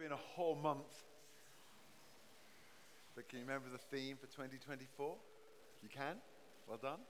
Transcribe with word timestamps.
been 0.00 0.12
a 0.12 0.16
whole 0.34 0.54
month. 0.54 1.04
But 3.14 3.28
can 3.28 3.40
you 3.40 3.44
remember 3.44 3.68
the 3.70 3.96
theme 3.96 4.16
for 4.16 4.26
2024? 4.28 5.14
You 5.82 5.88
can? 5.90 6.16
Well 6.66 6.78
done. 6.80 7.00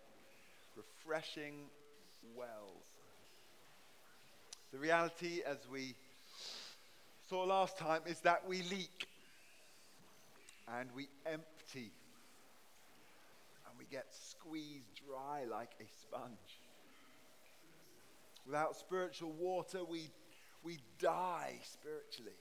Refreshing 0.77 1.55
wells. 2.37 2.49
The 4.73 4.79
reality, 4.79 5.41
as 5.47 5.59
we 5.71 5.95
saw 7.29 7.45
last 7.45 7.79
time, 7.79 8.01
is 8.07 8.19
that 8.21 8.49
we 8.49 8.63
leak 8.63 9.07
and 10.81 10.89
we 10.97 11.09
empty 11.27 11.93
and 13.67 13.79
we 13.79 13.85
get 13.89 14.07
squeezed 14.11 15.01
dry 15.07 15.45
like 15.49 15.71
a 15.81 15.87
sponge. 16.03 16.59
Without 18.47 18.75
spiritual 18.75 19.31
water, 19.39 19.85
we, 19.85 20.11
we 20.65 20.79
die 20.99 21.55
spiritually. 21.63 22.33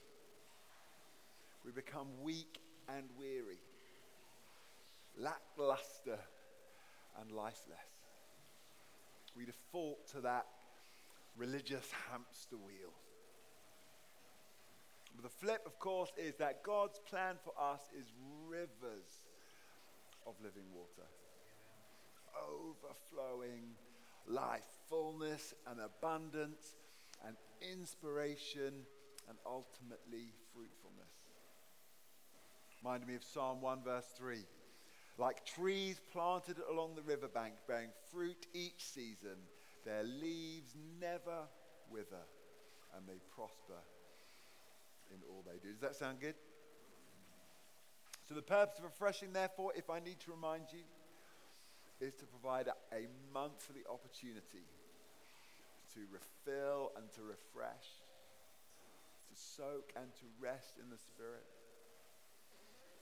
We 1.65 1.71
become 1.71 2.07
weak 2.21 2.59
and 2.87 3.05
weary, 3.18 3.59
lackluster 5.17 6.19
and 7.19 7.31
lifeless. 7.31 7.77
We 9.36 9.45
default 9.45 10.07
to 10.11 10.21
that 10.21 10.47
religious 11.37 11.89
hamster 12.09 12.57
wheel. 12.57 12.93
But 15.15 15.23
the 15.23 15.45
flip, 15.45 15.64
of 15.65 15.79
course, 15.79 16.11
is 16.17 16.36
that 16.37 16.64
God's 16.64 17.00
plan 17.00 17.36
for 17.43 17.53
us 17.59 17.81
is 17.97 18.05
rivers 18.47 19.23
of 20.25 20.36
living 20.43 20.65
water, 20.73 21.07
overflowing 22.47 23.75
life, 24.28 24.67
fullness 24.89 25.53
and 25.67 25.79
abundance 25.79 26.78
and 27.25 27.36
inspiration 27.61 28.86
and 29.28 29.37
ultimately 29.45 30.33
fruitfulness. 30.53 31.29
Reminded 32.81 33.08
me 33.08 33.16
of 33.16 33.23
Psalm 33.23 33.61
1, 33.61 33.84
verse 33.84 34.06
3. 34.17 34.38
Like 35.17 35.45
trees 35.45 36.00
planted 36.14 36.58
along 36.72 36.95
the 36.95 37.02
riverbank, 37.02 37.53
bearing 37.67 37.90
fruit 38.12 38.48
each 38.53 38.86
season, 38.86 39.36
their 39.86 40.03
leaves 40.03 40.76
never 41.02 41.44
wither, 41.92 42.23
and 42.95 43.06
they 43.06 43.20
prosper 43.36 43.81
in 45.12 45.18
all 45.30 45.44
they 45.45 45.59
do. 45.59 45.73
Does 45.73 45.81
that 45.81 45.95
sound 45.95 46.22
good? 46.22 46.36
So, 48.30 48.36
the 48.36 48.42
purpose 48.42 48.78
of 48.78 48.86
refreshing, 48.86 49.34
therefore, 49.34 49.73
if 49.75 49.90
I 49.90 50.00
need 50.00 50.20
to 50.22 50.31
remind 50.31 50.66
you, 50.72 50.86
is 52.00 52.14
to 52.16 52.25
provide 52.25 52.68
a, 52.68 52.96
a 52.96 53.08
monthly 53.34 53.81
opportunity 53.92 54.64
to 55.94 56.00
refill 56.12 56.92
and 56.96 57.12
to 57.14 57.22
refresh, 57.23 57.90
to 59.28 59.36
soak 59.36 59.92
and 59.96 60.14
to 60.16 60.25
rest 60.40 60.78
in 60.81 60.90
the 60.90 60.98
Spirit. 60.98 61.44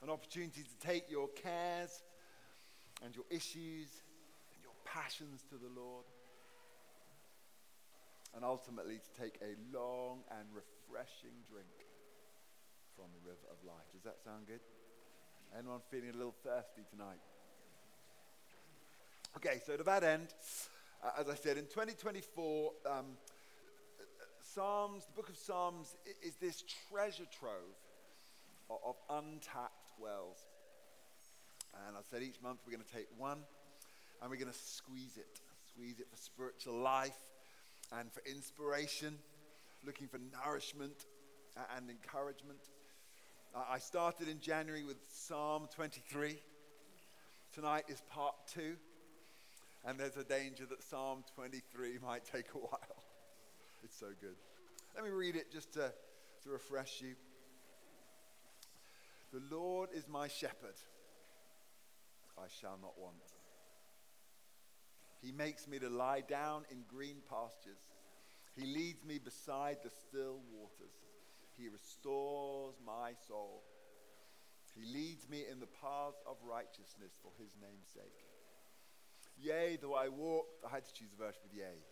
An 0.04 0.10
opportunity 0.10 0.62
to 0.64 0.88
take 0.88 1.10
your 1.10 1.28
cares 1.30 2.04
and 3.04 3.16
your 3.16 3.26
issues 3.30 3.90
and 4.54 4.62
your 4.64 4.74
passions 4.86 5.44
to 5.50 5.56
the 5.56 5.70
Lord. 5.80 6.06
And 8.36 8.46
ultimately 8.46 9.00
to 9.00 9.22
take 9.22 9.40
a 9.42 9.58
long 9.76 10.22
and 10.30 10.48
refreshing 10.54 11.34
drink 11.50 11.88
from 12.96 13.06
the 13.14 13.30
river 13.30 13.48
of 13.50 13.58
life. 13.66 13.86
Does 13.94 14.04
that 14.04 14.18
sound 14.24 14.48
good? 14.48 14.62
Anyone 15.58 15.80
feeling 15.90 16.10
a 16.10 16.18
little 16.18 16.36
thirsty 16.44 16.82
tonight? 16.90 17.22
Okay, 19.38 19.62
so 19.66 19.78
to 19.78 19.84
that 19.84 20.04
end, 20.04 20.34
uh, 21.04 21.12
as 21.20 21.30
I 21.30 21.36
said, 21.36 21.58
in 21.58 21.66
2024, 21.66 22.72
um, 22.90 23.06
Psalms, 24.42 25.06
the 25.06 25.14
book 25.14 25.30
of 25.30 25.38
Psalms 25.38 25.96
is 26.24 26.36
this 26.36 26.64
treasure 26.90 27.28
trove 27.40 27.78
of, 28.70 28.78
of 28.84 28.96
untapped 29.10 29.77
wells. 30.00 30.38
And 31.88 31.96
I 31.96 32.02
said 32.10 32.24
each 32.24 32.42
month 32.42 32.60
we're 32.66 32.74
going 32.74 32.86
to 32.86 32.94
take 32.94 33.08
one 33.18 33.40
and 34.22 34.30
we're 34.32 34.38
going 34.38 34.52
to 34.52 34.58
squeeze 34.58 35.18
it. 35.18 35.28
Squeeze 35.74 36.00
it 36.00 36.08
for 36.10 36.18
spiritual 36.18 36.76
life 36.76 37.18
and 37.98 38.12
for 38.12 38.22
inspiration, 38.26 39.18
looking 39.86 40.08
for 40.08 40.20
nourishment 40.46 41.06
and 41.76 41.90
encouragement. 41.90 42.60
I 43.56 43.80
started 43.80 44.28
in 44.28 44.40
January 44.40 44.84
with 44.84 44.98
Psalm 45.08 45.68
23. 45.74 46.38
Tonight 47.54 47.86
is 47.88 48.02
part 48.10 48.36
two. 48.54 48.76
And 49.86 50.00
there's 50.00 50.18
a 50.18 50.24
danger 50.24 50.66
that 50.70 50.84
Psalm 50.84 51.24
23 51.36 52.00
might 52.04 52.26
take 52.26 52.46
a 52.54 52.58
while. 52.58 53.04
It's 53.84 53.98
so 53.98 54.08
good. 54.20 54.36
Let 54.96 55.06
me 55.06 55.12
read 55.12 55.36
it 55.36 55.52
just 55.52 55.74
to, 55.74 55.94
to 56.44 56.50
refresh 56.50 57.02
you. 57.02 57.16
The 59.34 59.42
Lord 59.56 59.90
is 59.94 60.08
my 60.08 60.28
shepherd, 60.28 60.76
I 62.38 62.48
shall 62.62 62.78
not 62.82 62.98
want. 62.98 63.16
He 65.22 65.32
makes 65.32 65.68
me 65.68 65.80
to 65.80 65.90
lie 65.90 66.22
down 66.22 66.64
in 66.72 66.84
green 66.88 67.18
pastures. 67.30 67.80
He 68.56 68.66
leads 68.66 69.04
me 69.04 69.20
beside 69.20 69.78
the 69.84 69.90
still 69.90 70.40
waters. 70.52 70.94
He 71.58 71.68
restores 71.68 72.76
my 72.86 73.14
soul. 73.28 73.64
He 74.76 74.86
leads 74.86 75.28
me 75.28 75.44
in 75.52 75.60
the 75.60 75.68
paths 75.68 76.22
of 76.28 76.38
righteousness 76.44 77.14
for 77.22 77.32
his 77.40 77.52
name's 77.60 77.90
sake. 77.94 78.26
Yea, 79.40 79.78
though 79.82 79.96
I 79.96 80.08
walk, 80.08 80.46
I 80.66 80.70
had 80.74 80.86
to 80.86 80.94
choose 80.94 81.12
a 81.14 81.24
verse 81.24 81.38
with 81.44 81.54
yea. 81.54 81.84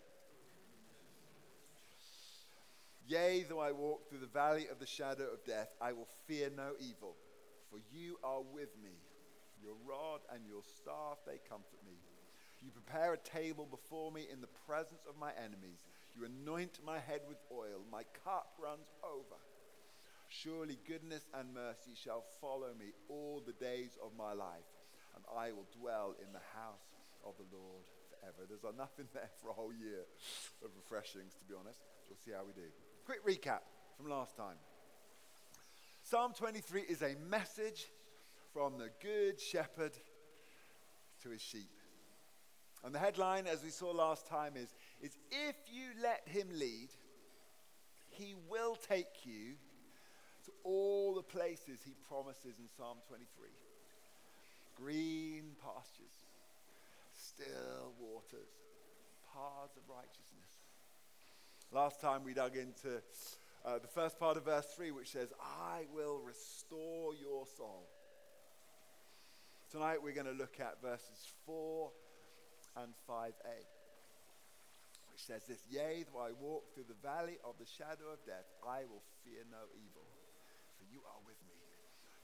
Yea, 3.07 3.45
though 3.47 3.59
I 3.59 3.71
walk 3.71 4.09
through 4.09 4.19
the 4.19 4.25
valley 4.25 4.67
of 4.71 4.79
the 4.79 4.85
shadow 4.85 5.25
of 5.31 5.45
death, 5.45 5.69
I 5.79 5.93
will 5.93 6.07
fear 6.27 6.49
no 6.55 6.71
evil, 6.79 7.15
for 7.69 7.79
you 7.91 8.17
are 8.23 8.41
with 8.41 8.69
me. 8.81 8.95
Your 9.61 9.75
rod 9.87 10.21
and 10.33 10.45
your 10.45 10.61
staff, 10.63 11.19
they 11.25 11.39
comfort 11.49 11.81
me. 11.85 11.97
You 12.61 12.71
prepare 12.71 13.13
a 13.13 13.17
table 13.17 13.67
before 13.69 14.11
me 14.11 14.27
in 14.31 14.41
the 14.41 14.53
presence 14.67 15.05
of 15.09 15.17
my 15.17 15.31
enemies. 15.37 15.85
You 16.15 16.25
anoint 16.25 16.79
my 16.85 16.99
head 16.99 17.21
with 17.27 17.37
oil. 17.51 17.83
My 17.91 18.03
cup 18.23 18.53
runs 18.61 18.87
over. 19.03 19.37
Surely 20.29 20.77
goodness 20.87 21.27
and 21.33 21.53
mercy 21.53 21.93
shall 21.93 22.23
follow 22.41 22.73
me 22.77 22.91
all 23.09 23.43
the 23.45 23.53
days 23.53 23.97
of 24.03 24.11
my 24.17 24.33
life, 24.33 24.65
and 25.15 25.23
I 25.37 25.51
will 25.51 25.67
dwell 25.79 26.15
in 26.17 26.33
the 26.33 26.43
house 26.57 26.89
of 27.25 27.33
the 27.37 27.45
Lord 27.55 27.85
forever. 28.09 28.47
There's 28.49 28.65
enough 28.73 28.95
in 28.99 29.07
there 29.13 29.29
for 29.41 29.49
a 29.49 29.53
whole 29.53 29.73
year 29.73 30.05
of 30.63 30.71
refreshings, 30.75 31.33
to 31.35 31.45
be 31.45 31.53
honest. 31.53 31.79
We'll 32.09 32.17
see 32.25 32.31
how 32.31 32.43
we 32.45 32.53
do. 32.53 32.67
Quick 33.05 33.25
recap 33.25 33.61
from 33.97 34.09
last 34.09 34.35
time. 34.35 34.57
Psalm 36.07 36.33
23 36.33 36.81
is 36.81 37.01
a 37.01 37.15
message 37.31 37.87
from 38.53 38.77
the 38.77 38.91
Good 39.01 39.41
Shepherd 39.41 39.93
to 41.23 41.31
his 41.31 41.41
sheep. 41.41 41.71
And 42.83 42.93
the 42.93 42.99
headline, 42.99 43.47
as 43.47 43.63
we 43.63 43.71
saw 43.71 43.89
last 43.89 44.27
time, 44.27 44.53
is, 44.55 44.75
is 45.01 45.17
If 45.31 45.55
you 45.67 45.87
let 46.03 46.21
him 46.27 46.47
lead, 46.53 46.89
he 48.11 48.35
will 48.47 48.75
take 48.75 49.25
you 49.25 49.55
to 50.45 50.51
all 50.63 51.15
the 51.15 51.23
places 51.23 51.79
he 51.83 51.95
promises 52.07 52.59
in 52.59 52.69
Psalm 52.77 52.97
23 53.07 53.49
green 54.75 55.55
pastures, 55.59 56.13
still 57.17 57.93
waters, 57.99 58.51
paths 59.33 59.75
of 59.75 59.81
righteousness. 59.89 60.53
Last 61.71 61.99
time 61.99 62.23
we 62.23 62.35
dug 62.35 62.55
into 62.55 63.01
uh, 63.65 63.79
the 63.79 63.87
first 63.89 64.19
part 64.19 64.37
of 64.37 64.45
verse 64.45 64.67
3, 64.75 64.91
which 64.91 65.09
says, 65.09 65.33
I 65.41 65.89
will 65.93 66.21
restore 66.21 67.15
your 67.17 67.45
soul. 67.57 67.89
Tonight 69.71 70.03
we're 70.03 70.13
going 70.13 70.29
to 70.29 70.37
look 70.37 70.61
at 70.61 70.77
verses 70.81 71.33
4 71.49 71.89
and 72.77 72.93
5a, 73.09 73.57
which 75.09 75.23
says 75.25 75.41
this 75.49 75.65
Yea, 75.65 76.05
though 76.13 76.21
I 76.21 76.31
walk 76.37 76.69
through 76.73 76.85
the 76.87 77.01
valley 77.01 77.41
of 77.41 77.57
the 77.57 77.65
shadow 77.65 78.13
of 78.13 78.21
death, 78.29 78.45
I 78.61 78.85
will 78.85 79.01
fear 79.25 79.41
no 79.49 79.65
evil, 79.73 80.05
for 80.77 80.85
you 80.85 81.01
are 81.09 81.21
with 81.25 81.41
me. 81.49 81.57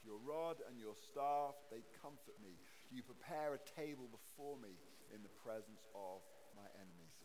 Your 0.06 0.22
rod 0.22 0.62
and 0.70 0.78
your 0.78 0.94
staff, 0.94 1.58
they 1.74 1.82
comfort 1.98 2.38
me. 2.38 2.54
You 2.94 3.02
prepare 3.02 3.58
a 3.58 3.62
table 3.74 4.06
before 4.06 4.54
me 4.62 4.78
in 5.10 5.26
the 5.26 5.34
presence 5.42 5.90
of 5.90 6.22
my 6.54 6.66
enemies. 6.78 7.18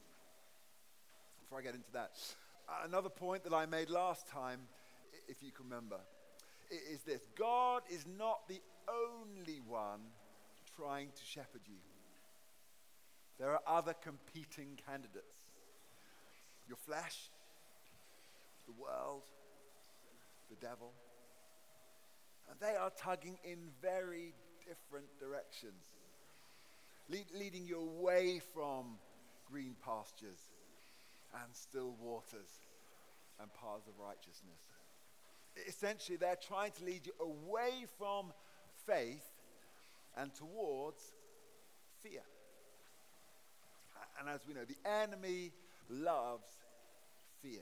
Before 1.45 1.62
I 1.62 1.62
get 1.62 1.77
into 1.77 1.94
that, 1.94 2.18
Uh, 2.67 2.85
another 2.85 3.09
point 3.09 3.43
that 3.43 3.53
I 3.53 3.65
made 3.65 3.89
last 3.89 4.27
time, 4.27 4.61
if 5.27 5.41
you 5.41 5.51
can 5.51 5.65
remember, 5.65 5.99
is 6.91 7.01
this 7.01 7.21
God 7.37 7.83
is 7.89 8.05
not 8.17 8.47
the 8.47 8.61
only 8.89 9.61
one 9.65 10.01
trying 10.75 11.09
to 11.15 11.25
shepherd 11.25 11.61
you. 11.65 11.79
There 13.39 13.51
are 13.51 13.61
other 13.67 13.93
competing 13.93 14.77
candidates 14.85 15.37
your 16.67 16.77
flesh, 16.77 17.29
the 18.65 18.73
world, 18.73 19.23
the 20.49 20.55
devil. 20.57 20.91
And 22.49 22.59
they 22.59 22.75
are 22.75 22.91
tugging 22.97 23.37
in 23.43 23.69
very 23.81 24.33
different 24.65 25.07
directions 25.19 25.83
lead, 27.09 27.25
leading 27.33 27.65
you 27.65 27.79
away 27.79 28.41
from 28.53 28.97
green 29.49 29.75
pastures 29.83 30.39
and 31.33 31.53
still 31.53 31.95
waters 32.01 32.50
and 33.39 33.50
paths 33.53 33.88
of 33.88 33.94
righteousness. 34.00 34.62
Essentially 35.68 36.18
they're 36.18 36.35
trying 36.35 36.71
to 36.71 36.85
lead 36.85 37.06
you 37.06 37.13
away 37.19 37.85
from 37.97 38.31
faith 38.85 39.25
and 40.15 40.33
towards 40.33 41.01
fear. 42.01 42.21
And 44.19 44.29
as 44.29 44.41
we 44.47 44.53
know, 44.53 44.65
the 44.65 44.89
enemy 44.89 45.51
loves 45.89 46.47
fear. 47.41 47.62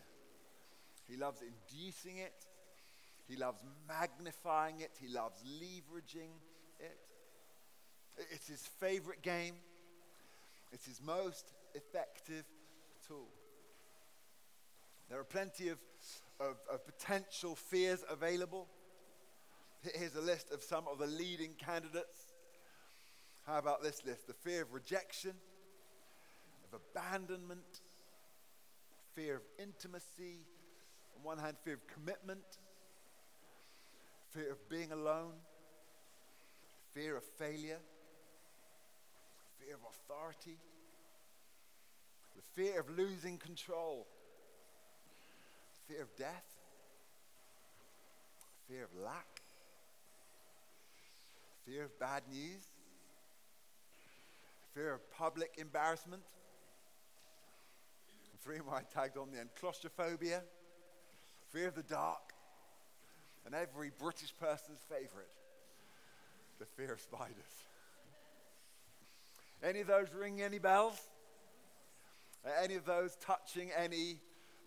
He 1.08 1.18
loves 1.18 1.42
inducing 1.42 2.18
it, 2.18 2.34
he 3.28 3.36
loves 3.36 3.62
magnifying 3.88 4.80
it, 4.80 4.92
he 5.00 5.08
loves 5.08 5.44
leveraging 5.62 6.32
it. 6.80 6.98
It's 8.32 8.48
his 8.48 8.62
favorite 8.80 9.22
game, 9.22 9.56
it's 10.72 10.86
his 10.86 11.02
most 11.06 11.52
effective 11.74 12.46
tool. 13.08 13.28
There 15.10 15.20
are 15.20 15.24
plenty 15.24 15.70
of, 15.70 15.78
of, 16.40 16.56
of 16.72 16.86
potential 16.86 17.56
fears 17.56 18.04
available. 18.10 18.68
Here's 19.82 20.16
a 20.16 20.22
list 20.22 20.52
of 20.52 20.64
some 20.64 20.86
of 20.88 20.98
the 20.98 21.06
leading 21.06 21.54
candidates. 21.54 22.34
How 23.46 23.60
about 23.60 23.84
this 23.84 24.04
list? 24.06 24.26
The 24.28 24.34
fear 24.34 24.64
of 24.64 24.74
rejection, 24.74 25.34
of 26.72 26.80
abandonment, 26.82 27.82
fear 29.14 29.36
of 29.36 29.44
intimacy, 29.60 30.40
on 31.16 31.24
one 31.24 31.38
hand, 31.38 31.58
fear 31.64 31.76
of 31.76 31.88
commitment, 31.88 32.44
fear 34.32 34.52
of 34.52 34.70
being 34.70 34.92
alone, 34.92 35.34
fear 36.94 37.16
of 37.16 37.24
failure, 37.38 37.80
fear 39.60 39.76
of 39.76 39.82
authority, 39.90 40.58
the 42.36 42.62
fear 42.62 42.80
of 42.80 42.90
losing 42.98 43.38
control, 43.38 44.08
fear 45.88 46.02
of 46.02 46.16
death, 46.16 46.46
fear 48.68 48.84
of 48.84 49.04
lack, 49.04 49.42
fear 51.66 51.84
of 51.84 52.00
bad 52.00 52.24
news, 52.32 52.62
fear 54.74 54.94
of 54.94 55.12
public 55.12 55.56
embarrassment. 55.58 56.24
Three 58.44 58.60
more 58.64 58.76
I 58.76 58.82
tagged 58.84 59.18
on 59.18 59.32
the 59.32 59.40
end 59.40 59.50
claustrophobia, 59.60 60.44
fear 61.50 61.68
of 61.68 61.76
the 61.76 61.84
dark, 61.84 62.34
and 63.46 63.56
every 63.56 63.92
British 64.00 64.34
person's 64.40 64.82
favorite, 64.88 65.34
the 66.60 66.66
fear 66.66 66.94
of 66.94 67.02
spiders. 67.02 67.34
Any 69.64 69.80
of 69.82 69.88
those 69.88 70.14
ring 70.14 70.42
any 70.42 70.60
bells? 70.60 71.00
Any 72.62 72.76
of 72.76 72.86
those 72.86 73.16
touching 73.16 73.72
any 73.76 74.20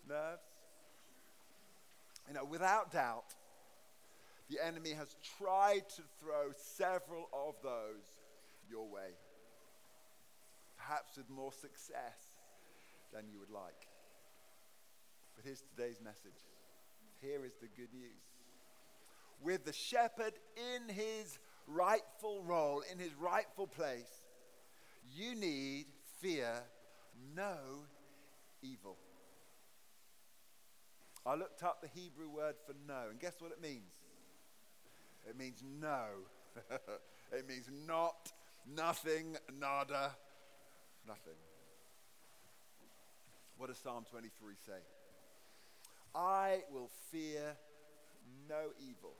nerves? 0.09 0.41
You 2.29 2.35
know, 2.35 2.45
without 2.45 2.91
doubt, 2.91 3.33
the 4.51 4.63
enemy 4.63 4.91
has 4.91 5.15
tried 5.39 5.89
to 5.95 6.03
throw 6.19 6.51
several 6.55 7.27
of 7.33 7.55
those 7.63 8.05
your 8.69 8.87
way. 8.87 9.17
Perhaps 10.77 11.17
with 11.17 11.27
more 11.27 11.51
success 11.51 12.37
than 13.11 13.23
you 13.31 13.39
would 13.39 13.49
like. 13.49 13.87
But 15.35 15.43
here's 15.43 15.63
today's 15.75 15.99
message. 16.03 16.39
Here 17.19 17.43
is 17.45 17.53
the 17.59 17.67
good 17.75 17.93
news. 17.93 18.21
With 19.41 19.65
the 19.65 19.73
shepherd 19.73 20.33
in 20.55 20.93
his 20.93 21.39
rightful 21.67 22.43
role, 22.43 22.83
in 22.91 22.99
his 22.99 23.13
rightful 23.15 23.65
place, 23.65 24.21
you 25.15 25.33
need 25.33 25.85
fear 26.21 26.61
no 27.35 27.55
evil. 28.61 28.97
I 31.25 31.35
looked 31.35 31.63
up 31.63 31.81
the 31.81 31.87
Hebrew 31.87 32.29
word 32.29 32.55
for 32.65 32.73
no, 32.87 33.09
and 33.09 33.19
guess 33.19 33.35
what 33.39 33.51
it 33.51 33.61
means? 33.61 33.91
It 35.27 35.37
means 35.37 35.63
no. 35.79 36.05
it 37.31 37.47
means 37.47 37.69
not, 37.85 38.31
nothing, 38.75 39.37
nada, 39.59 40.11
nothing. 41.07 41.37
What 43.57 43.67
does 43.67 43.77
Psalm 43.77 44.05
23 44.09 44.55
say? 44.65 44.79
I 46.15 46.61
will 46.71 46.89
fear 47.11 47.55
no 48.47 48.71
evil, 48.79 49.13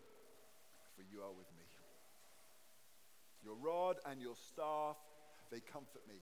for 0.96 1.04
you 1.12 1.22
are 1.22 1.32
with 1.32 1.48
me. 1.58 1.66
Your 3.44 3.56
rod 3.56 3.98
and 4.06 4.22
your 4.22 4.36
staff, 4.36 4.98
they 5.52 5.60
comfort 5.60 6.02
me. 6.08 6.16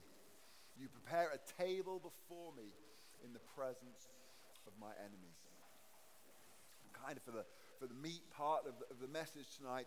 You 0.78 0.88
prepare 0.88 1.30
a 1.34 1.62
table 1.62 1.98
before 1.98 2.52
me 2.56 2.74
in 3.24 3.32
the 3.32 3.42
presence 3.56 4.10
of 4.66 4.72
my 4.80 4.92
enemies 5.00 5.38
kind 7.04 7.16
of 7.16 7.22
for 7.22 7.30
the, 7.30 7.44
for 7.78 7.86
the 7.86 7.94
meat 7.94 8.22
part 8.36 8.66
of 8.66 8.74
the, 8.78 8.86
of 8.90 9.00
the 9.00 9.08
message 9.08 9.56
tonight, 9.56 9.86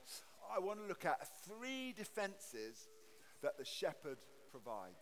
I 0.54 0.60
want 0.60 0.80
to 0.82 0.88
look 0.88 1.06
at 1.06 1.20
three 1.46 1.94
defenses 1.96 2.90
that 3.42 3.58
the 3.58 3.66
shepherd 3.66 4.18
provides. 4.52 5.02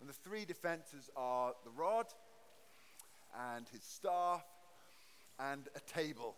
And 0.00 0.08
the 0.08 0.12
three 0.12 0.44
defenses 0.44 1.10
are 1.16 1.54
the 1.64 1.70
rod, 1.70 2.06
and 3.54 3.68
his 3.68 3.82
staff, 3.82 4.44
and 5.38 5.68
a 5.74 5.80
table. 5.80 6.36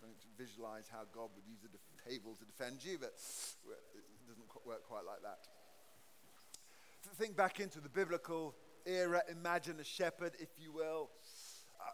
Trying 0.00 0.12
to 0.12 0.42
visualize 0.42 0.86
how 0.90 1.02
God 1.14 1.28
would 1.34 1.44
use 1.46 1.60
a 1.64 2.08
table 2.08 2.34
to 2.38 2.44
defend 2.44 2.84
you, 2.84 2.98
but 2.98 3.12
it 3.12 4.28
doesn't 4.28 4.66
work 4.66 4.84
quite 4.88 5.04
like 5.04 5.22
that. 5.22 5.38
Think 7.16 7.36
back 7.36 7.60
into 7.60 7.80
the 7.80 7.88
biblical 7.88 8.54
era. 8.86 9.22
Imagine 9.30 9.78
a 9.80 9.84
shepherd, 9.84 10.32
if 10.38 10.48
you 10.58 10.72
will, 10.72 11.10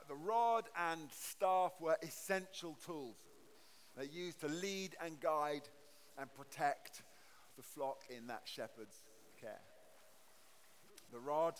the 0.09 0.15
rod 0.15 0.65
and 0.91 1.01
staff 1.11 1.73
were 1.81 1.97
essential 2.03 2.77
tools. 2.85 3.17
They're 3.97 4.05
used 4.05 4.41
to 4.41 4.49
lead 4.49 4.95
and 5.03 5.19
guide 5.21 5.69
and 6.19 6.33
protect 6.35 7.03
the 7.57 7.63
flock 7.63 8.03
in 8.11 8.27
that 8.27 8.43
shepherd's 8.45 9.03
care. 9.41 9.61
The 11.13 11.19
rod 11.19 11.55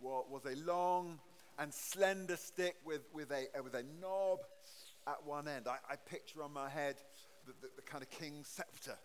was 0.00 0.42
a 0.44 0.56
long 0.64 1.18
and 1.58 1.72
slender 1.72 2.36
stick 2.36 2.76
with, 2.84 3.02
with, 3.12 3.30
a, 3.30 3.46
uh, 3.56 3.62
with 3.62 3.74
a 3.74 3.84
knob 4.00 4.40
at 5.06 5.24
one 5.24 5.46
end. 5.46 5.66
I, 5.68 5.76
I 5.88 5.96
picture 5.96 6.42
on 6.42 6.52
my 6.52 6.68
head 6.68 6.96
the, 7.46 7.52
the, 7.60 7.68
the 7.76 7.82
kind 7.82 8.02
of 8.02 8.10
king's 8.10 8.48
scepter. 8.48 8.96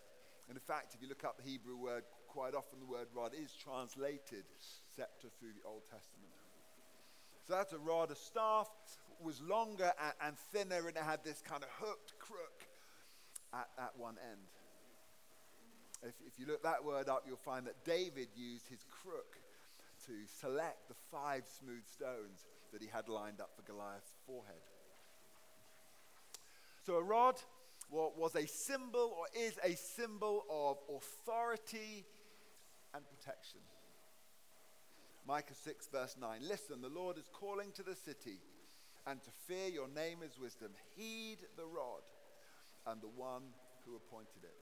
And 0.47 0.57
in 0.57 0.61
fact, 0.61 0.95
if 0.95 1.01
you 1.01 1.07
look 1.07 1.23
up 1.23 1.37
the 1.37 1.49
Hebrew 1.49 1.77
word, 1.77 2.03
quite 2.27 2.55
often 2.55 2.79
the 2.79 2.85
word 2.85 3.07
rod 3.13 3.33
is 3.33 3.53
translated 3.53 4.45
scepter 4.95 5.27
through 5.39 5.53
the 5.53 5.67
Old 5.67 5.83
Testament. 5.83 6.33
So 7.49 7.55
that's 7.55 7.73
a 7.73 7.79
rod. 7.79 8.11
A 8.11 8.15
staff 8.15 8.69
was 9.19 9.41
longer 9.41 9.91
and, 10.05 10.13
and 10.27 10.37
thinner, 10.37 10.87
and 10.87 10.95
it 10.95 11.01
had 11.01 11.23
this 11.23 11.41
kind 11.41 11.63
of 11.63 11.69
hooked 11.79 12.13
crook 12.19 12.67
at, 13.51 13.67
at 13.79 13.97
one 13.97 14.17
end. 14.31 14.41
If, 16.03 16.13
if 16.27 16.39
you 16.39 16.45
look 16.45 16.61
that 16.61 16.85
word 16.85 17.09
up, 17.09 17.23
you'll 17.25 17.37
find 17.37 17.65
that 17.65 17.83
David 17.83 18.27
used 18.35 18.67
his 18.67 18.85
crook 19.01 19.37
to 20.05 20.13
select 20.39 20.89
the 20.89 20.95
five 21.11 21.41
smooth 21.59 21.81
stones 21.91 22.45
that 22.71 22.83
he 22.83 22.87
had 22.87 23.09
lined 23.09 23.41
up 23.41 23.49
for 23.55 23.63
Goliath's 23.63 24.13
forehead. 24.27 24.61
So 26.85 26.97
a 26.97 27.03
rod 27.03 27.41
was 27.89 28.35
a 28.35 28.45
symbol 28.45 29.17
or 29.17 29.25
is 29.35 29.57
a 29.63 29.75
symbol 29.75 30.43
of 30.51 30.77
authority 30.95 32.05
and 32.93 33.03
protection. 33.09 33.61
Micah 35.29 35.53
6, 35.53 35.87
verse 35.93 36.15
9. 36.19 36.39
Listen, 36.41 36.81
the 36.81 36.89
Lord 36.89 37.19
is 37.19 37.29
calling 37.31 37.71
to 37.73 37.83
the 37.83 37.93
city, 37.93 38.39
and 39.05 39.21
to 39.21 39.29
fear 39.45 39.67
your 39.67 39.87
name 39.87 40.23
is 40.25 40.39
wisdom. 40.39 40.71
Heed 40.95 41.37
the 41.55 41.67
rod 41.67 42.01
and 42.87 42.99
the 42.99 43.09
one 43.15 43.43
who 43.85 43.95
appointed 43.95 44.41
it. 44.41 44.55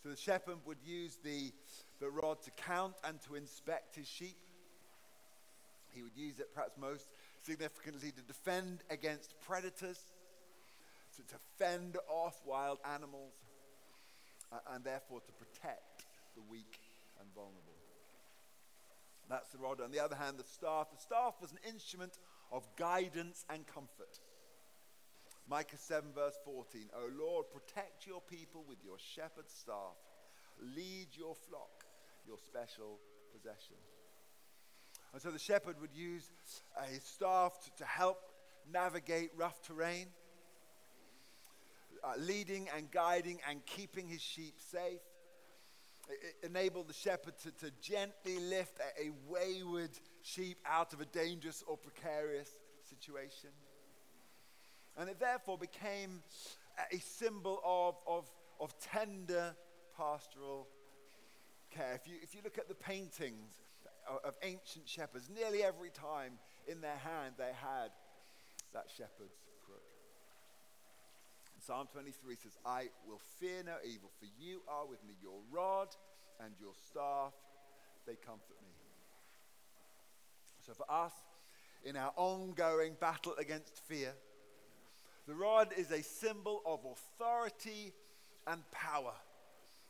So 0.00 0.10
the 0.10 0.16
shepherd 0.16 0.58
would 0.64 0.78
use 0.84 1.18
the, 1.24 1.50
the 1.98 2.08
rod 2.08 2.40
to 2.44 2.52
count 2.52 2.94
and 3.02 3.20
to 3.22 3.34
inspect 3.34 3.96
his 3.96 4.06
sheep. 4.06 4.36
He 5.90 6.04
would 6.04 6.16
use 6.16 6.38
it, 6.38 6.54
perhaps 6.54 6.78
most 6.78 7.08
significantly, 7.42 8.12
to 8.12 8.22
defend 8.22 8.84
against 8.90 9.34
predators, 9.40 9.98
to, 11.16 11.22
to 11.22 11.34
fend 11.58 11.96
off 12.08 12.40
wild 12.46 12.78
animals, 12.94 13.34
uh, 14.52 14.58
and 14.72 14.84
therefore 14.84 15.20
to 15.20 15.32
protect 15.32 16.04
the 16.36 16.42
weak 16.48 16.78
and 17.20 17.28
vulnerable. 17.34 17.81
That's 19.28 19.50
the 19.50 19.58
rod. 19.58 19.80
On 19.80 19.90
the 19.90 20.00
other 20.00 20.16
hand, 20.16 20.36
the 20.38 20.44
staff. 20.44 20.88
The 20.90 21.00
staff 21.00 21.34
was 21.40 21.52
an 21.52 21.58
instrument 21.68 22.18
of 22.50 22.66
guidance 22.76 23.44
and 23.48 23.66
comfort. 23.66 24.18
Micah 25.48 25.76
7, 25.76 26.10
verse 26.14 26.38
14. 26.44 26.88
O 26.94 27.08
Lord, 27.18 27.46
protect 27.50 28.06
your 28.06 28.20
people 28.20 28.64
with 28.68 28.78
your 28.84 28.96
shepherd's 28.98 29.52
staff. 29.52 29.96
Lead 30.76 31.08
your 31.12 31.34
flock, 31.34 31.84
your 32.26 32.38
special 32.38 32.98
possession. 33.32 33.76
And 35.12 35.20
so 35.20 35.30
the 35.30 35.38
shepherd 35.38 35.80
would 35.80 35.94
use 35.94 36.30
his 36.90 37.02
staff 37.02 37.58
to, 37.64 37.70
to 37.78 37.84
help 37.84 38.18
navigate 38.72 39.30
rough 39.36 39.62
terrain, 39.62 40.06
uh, 42.04 42.12
leading 42.18 42.68
and 42.76 42.90
guiding 42.90 43.38
and 43.48 43.64
keeping 43.66 44.08
his 44.08 44.20
sheep 44.20 44.54
safe. 44.58 45.00
Enabled 46.42 46.88
the 46.88 46.94
shepherd 46.94 47.34
to, 47.42 47.50
to 47.52 47.70
gently 47.80 48.38
lift 48.38 48.78
a, 48.78 49.06
a 49.06 49.10
wayward 49.28 49.90
sheep 50.22 50.58
out 50.66 50.92
of 50.92 51.00
a 51.00 51.06
dangerous 51.06 51.62
or 51.66 51.76
precarious 51.76 52.50
situation. 52.88 53.50
And 54.96 55.08
it 55.08 55.18
therefore 55.18 55.58
became 55.58 56.22
a 56.92 56.98
symbol 56.98 57.60
of, 57.64 57.96
of, 58.06 58.30
of 58.60 58.78
tender 58.80 59.54
pastoral 59.96 60.68
care. 61.70 61.94
If 61.94 62.06
you, 62.06 62.14
if 62.22 62.34
you 62.34 62.40
look 62.44 62.58
at 62.58 62.68
the 62.68 62.74
paintings 62.74 63.54
of 64.24 64.34
ancient 64.42 64.88
shepherds, 64.88 65.30
nearly 65.34 65.62
every 65.62 65.90
time 65.90 66.32
in 66.66 66.80
their 66.80 66.96
hand 66.96 67.34
they 67.38 67.52
had 67.54 67.90
that 68.72 68.86
shepherd's. 68.96 69.41
Psalm 71.64 71.86
23 71.92 72.34
says, 72.42 72.58
I 72.66 72.88
will 73.06 73.20
fear 73.38 73.62
no 73.64 73.76
evil, 73.84 74.10
for 74.18 74.26
you 74.36 74.62
are 74.66 74.84
with 74.84 74.98
me. 75.06 75.14
Your 75.22 75.38
rod 75.52 75.88
and 76.44 76.52
your 76.60 76.72
staff, 76.88 77.32
they 78.04 78.16
comfort 78.16 78.60
me. 78.60 78.72
So 80.66 80.72
for 80.74 80.90
us, 80.90 81.12
in 81.84 81.96
our 81.96 82.12
ongoing 82.16 82.96
battle 83.00 83.34
against 83.38 83.78
fear, 83.86 84.12
the 85.28 85.34
rod 85.34 85.68
is 85.76 85.92
a 85.92 86.02
symbol 86.02 86.62
of 86.66 86.80
authority 86.84 87.92
and 88.48 88.68
power, 88.72 89.14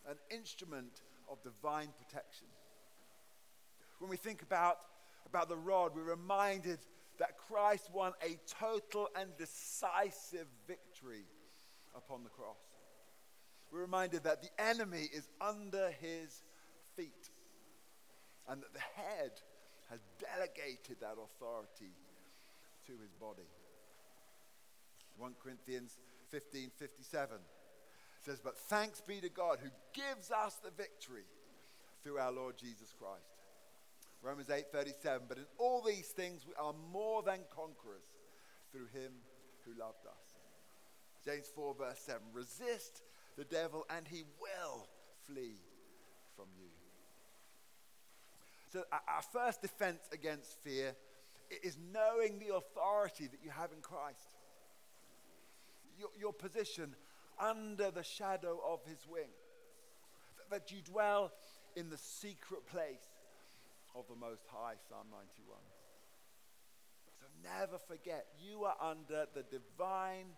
an 0.07 0.17
instrument 0.31 1.01
of 1.31 1.43
divine 1.43 1.89
protection. 1.99 2.49
When 3.99 4.11
we 4.11 4.19
think 4.19 4.43
about, 4.43 4.77
about 5.27 5.49
the 5.49 5.57
rod, 5.57 5.93
we're 5.95 6.03
reminded 6.03 6.81
that 7.19 7.39
Christ 7.39 7.89
won 7.95 8.13
a 8.23 8.39
total 8.47 9.09
and 9.17 9.31
decisive 9.39 10.49
victory 10.67 11.25
upon 11.95 12.25
the 12.25 12.31
cross. 12.31 12.59
We're 13.71 13.81
reminded 13.81 14.25
that 14.25 14.43
the 14.43 14.51
enemy 14.63 15.09
is 15.13 15.29
under 15.41 15.91
his 16.01 16.43
feet 16.97 17.31
and 18.49 18.63
that 18.63 18.73
the 18.75 19.03
head 19.03 19.33
has 19.91 20.01
delegated 20.21 20.99
that 21.01 21.17
authority 21.17 21.93
to 22.87 22.93
his 23.01 23.13
body. 23.21 23.49
1 25.19 25.35
Corinthians 25.43 25.99
15 26.31 26.71
57 26.77 27.37
says, 28.23 28.41
But 28.43 28.57
thanks 28.57 29.01
be 29.01 29.21
to 29.21 29.29
God 29.29 29.59
who 29.63 29.71
gives 29.93 30.31
us 30.31 30.57
the 30.63 30.71
victory 30.71 31.25
through 32.03 32.19
our 32.19 32.33
Lord 32.33 32.57
Jesus 32.57 32.93
Christ. 32.99 33.33
Romans 34.23 34.49
8:37 34.49 35.23
but 35.29 35.39
in 35.39 35.47
all 35.59 35.83
these 35.83 36.09
things 36.09 36.47
we 36.47 36.55
are 36.55 36.75
more 36.93 37.23
than 37.23 37.41
conquerors 37.55 38.05
through 38.71 38.87
him 38.87 39.13
who 39.65 39.73
loved 39.79 40.07
us. 40.07 40.22
James 41.25 41.51
4 41.55 41.75
verse 41.75 42.01
7 42.05 42.21
resist 42.33 43.03
the 43.37 43.45
devil 43.45 43.87
and 43.95 44.07
he 44.07 44.25
will 44.41 44.89
flee 45.27 45.61
from 46.37 46.47
you. 46.59 46.69
So 48.73 48.85
our 48.91 49.23
first 49.33 49.61
defense 49.61 50.01
against 50.13 50.57
fear 50.65 50.95
is 51.63 51.77
knowing 51.93 52.39
the 52.39 52.55
authority 52.55 53.27
that 53.27 53.41
you 53.43 53.51
have 53.51 53.71
in 53.73 53.81
Christ. 53.83 54.39
Your, 55.99 56.09
your 56.19 56.33
position 56.33 56.97
under 57.39 57.91
the 57.91 58.03
shadow 58.03 58.61
of 58.67 58.81
his 58.87 59.07
wing. 59.07 59.29
That 60.51 60.73
you 60.73 60.79
dwell 60.83 61.33
in 61.77 61.91
the 61.91 61.99
secret 61.99 62.67
place 62.67 63.09
of 63.95 64.05
the 64.09 64.17
Most 64.17 64.45
High, 64.51 64.75
Psalm 64.89 65.07
91. 65.11 65.59
So 67.21 67.27
never 67.43 67.79
forget, 67.79 68.27
you 68.41 68.65
are 68.65 68.77
under 68.81 69.27
the 69.35 69.43
divine 69.43 70.33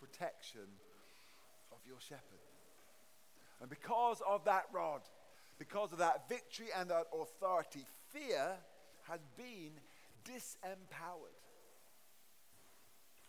protection 0.00 0.66
of 1.72 1.78
your 1.86 2.00
shepherd. 2.00 2.42
And 3.60 3.68
because 3.68 4.22
of 4.26 4.44
that 4.46 4.64
rod, 4.72 5.02
because 5.58 5.92
of 5.92 5.98
that 5.98 6.28
victory 6.28 6.68
and 6.76 6.88
that 6.90 7.06
authority, 7.12 7.84
fear 8.10 8.56
has 9.02 9.20
been 9.36 9.72
disempowered. 10.24 11.36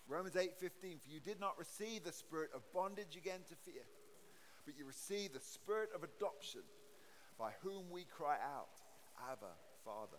Romans 0.07 0.35
8:15 0.35 0.99
for 1.01 1.09
you 1.09 1.19
did 1.19 1.39
not 1.39 1.57
receive 1.57 2.03
the 2.03 2.11
spirit 2.11 2.51
of 2.53 2.61
bondage 2.73 3.15
again 3.15 3.41
to 3.49 3.55
fear 3.55 3.83
but 4.65 4.77
you 4.77 4.85
received 4.85 5.33
the 5.33 5.39
spirit 5.39 5.89
of 5.95 6.03
adoption 6.03 6.61
by 7.37 7.51
whom 7.61 7.89
we 7.89 8.05
cry 8.05 8.37
out 8.55 8.81
Abba 9.31 9.53
Father. 9.83 10.17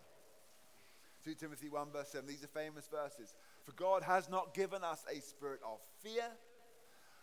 2 1.25 1.35
Timothy 1.35 1.69
1 1.69 1.91
verse 1.93 2.09
7 2.09 2.27
these 2.27 2.43
are 2.43 2.49
famous 2.49 2.89
verses 2.89 3.35
for 3.65 3.73
God 3.73 4.03
has 4.03 4.29
not 4.29 4.55
given 4.55 4.83
us 4.83 5.05
a 5.11 5.21
spirit 5.21 5.61
of 5.65 5.79
fear 6.03 6.25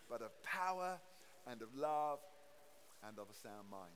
but 0.08 0.22
of 0.22 0.42
power 0.42 0.98
and 1.46 1.62
of 1.62 1.68
love 1.76 2.18
and 3.06 3.18
of 3.18 3.26
a 3.30 3.34
sound 3.34 3.70
mind. 3.70 3.92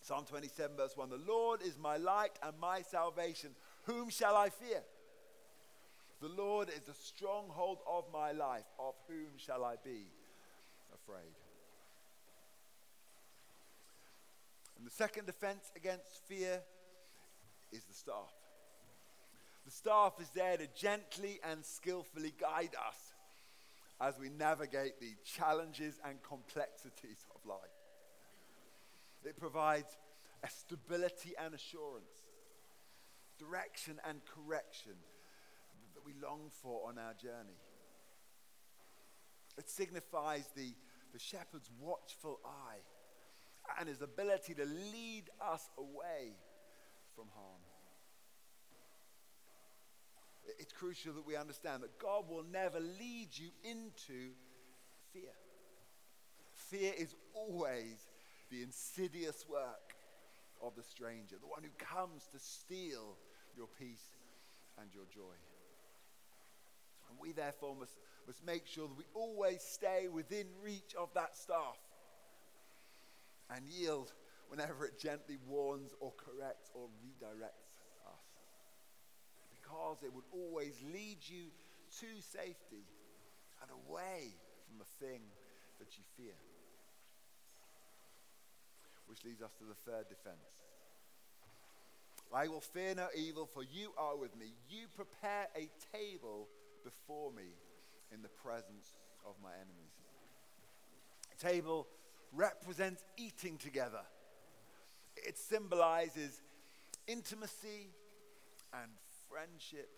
Psalm 0.00 0.24
27 0.26 0.76
verse 0.76 0.96
1 0.96 1.10
The 1.10 1.20
Lord 1.26 1.62
is 1.62 1.78
my 1.78 1.96
light 1.96 2.38
and 2.42 2.58
my 2.60 2.82
salvation 2.82 3.50
whom 3.84 4.08
shall 4.08 4.36
I 4.36 4.50
fear? 4.50 4.82
The 6.20 6.28
Lord 6.28 6.68
is 6.70 6.82
the 6.86 6.94
stronghold 6.94 7.78
of 7.86 8.04
my 8.12 8.32
life. 8.32 8.64
Of 8.78 8.94
whom 9.08 9.36
shall 9.36 9.64
I 9.64 9.74
be 9.84 10.06
afraid? 10.94 11.34
And 14.78 14.86
the 14.86 14.90
second 14.90 15.26
defense 15.26 15.70
against 15.76 16.26
fear 16.26 16.62
is 17.72 17.84
the 17.84 17.94
staff. 17.94 18.32
The 19.64 19.70
staff 19.70 20.14
is 20.20 20.28
there 20.30 20.56
to 20.56 20.66
gently 20.76 21.40
and 21.42 21.64
skillfully 21.64 22.34
guide 22.38 22.74
us 22.86 22.96
as 24.00 24.18
we 24.18 24.28
navigate 24.28 25.00
the 25.00 25.14
challenges 25.24 25.98
and 26.04 26.22
complexities 26.22 27.26
of 27.34 27.48
life. 27.48 27.58
It 29.24 29.38
provides 29.38 29.96
a 30.42 30.50
stability 30.50 31.32
and 31.42 31.54
assurance, 31.54 32.12
direction 33.38 33.98
and 34.06 34.20
correction 34.26 34.92
that 35.94 36.04
we 36.04 36.12
long 36.22 36.50
for 36.62 36.88
on 36.88 36.98
our 36.98 37.14
journey. 37.14 37.56
It 39.56 39.70
signifies 39.70 40.50
the, 40.54 40.74
the 41.12 41.18
shepherd's 41.18 41.70
watchful 41.80 42.40
eye 42.44 42.82
and 43.78 43.88
his 43.88 44.02
ability 44.02 44.54
to 44.54 44.64
lead 44.64 45.30
us 45.40 45.70
away 45.78 46.36
from 47.14 47.28
harm. 47.34 47.63
It's 50.58 50.72
crucial 50.72 51.14
that 51.14 51.26
we 51.26 51.36
understand 51.36 51.82
that 51.82 51.98
God 51.98 52.28
will 52.28 52.44
never 52.44 52.78
lead 52.80 53.28
you 53.32 53.50
into 53.62 54.32
fear. 55.12 55.32
Fear 56.52 56.92
is 56.98 57.14
always 57.34 58.08
the 58.50 58.62
insidious 58.62 59.44
work 59.48 59.94
of 60.62 60.74
the 60.76 60.82
stranger, 60.82 61.36
the 61.40 61.46
one 61.46 61.62
who 61.62 61.70
comes 61.78 62.28
to 62.32 62.38
steal 62.38 63.16
your 63.56 63.68
peace 63.78 64.10
and 64.80 64.88
your 64.94 65.04
joy. 65.12 65.34
And 67.08 67.18
we 67.20 67.32
therefore 67.32 67.76
must, 67.78 67.96
must 68.26 68.44
make 68.44 68.66
sure 68.66 68.88
that 68.88 68.96
we 68.96 69.04
always 69.14 69.62
stay 69.62 70.08
within 70.08 70.46
reach 70.62 70.94
of 70.98 71.12
that 71.14 71.36
staff 71.36 71.78
and 73.54 73.66
yield 73.66 74.12
whenever 74.48 74.86
it 74.86 74.98
gently 74.98 75.38
warns 75.46 75.92
or 76.00 76.12
corrects 76.16 76.70
or 76.74 76.88
redirects. 77.04 77.63
Because 79.74 80.04
it 80.04 80.14
would 80.14 80.24
always 80.32 80.74
lead 80.92 81.18
you 81.26 81.50
to 82.00 82.06
safety 82.20 82.86
and 83.60 83.70
away 83.88 84.30
from 84.68 84.78
the 84.78 85.04
thing 85.04 85.20
that 85.80 85.88
you 85.98 86.04
fear. 86.16 86.34
Which 89.06 89.24
leads 89.24 89.42
us 89.42 89.50
to 89.58 89.64
the 89.64 89.74
third 89.74 90.08
defense. 90.08 90.62
I 92.32 92.46
will 92.48 92.60
fear 92.60 92.94
no 92.94 93.08
evil, 93.16 93.46
for 93.52 93.62
you 93.64 93.92
are 93.98 94.16
with 94.16 94.36
me. 94.36 94.54
You 94.70 94.86
prepare 94.94 95.48
a 95.56 95.68
table 95.92 96.48
before 96.84 97.32
me 97.32 97.50
in 98.12 98.22
the 98.22 98.28
presence 98.28 98.94
of 99.26 99.34
my 99.42 99.50
enemies. 99.56 99.94
A 101.32 101.44
table 101.44 101.88
represents 102.32 103.02
eating 103.16 103.58
together. 103.58 104.02
It 105.16 105.36
symbolizes 105.36 106.40
intimacy 107.06 107.90
and 108.72 108.90
friendship 109.34 109.90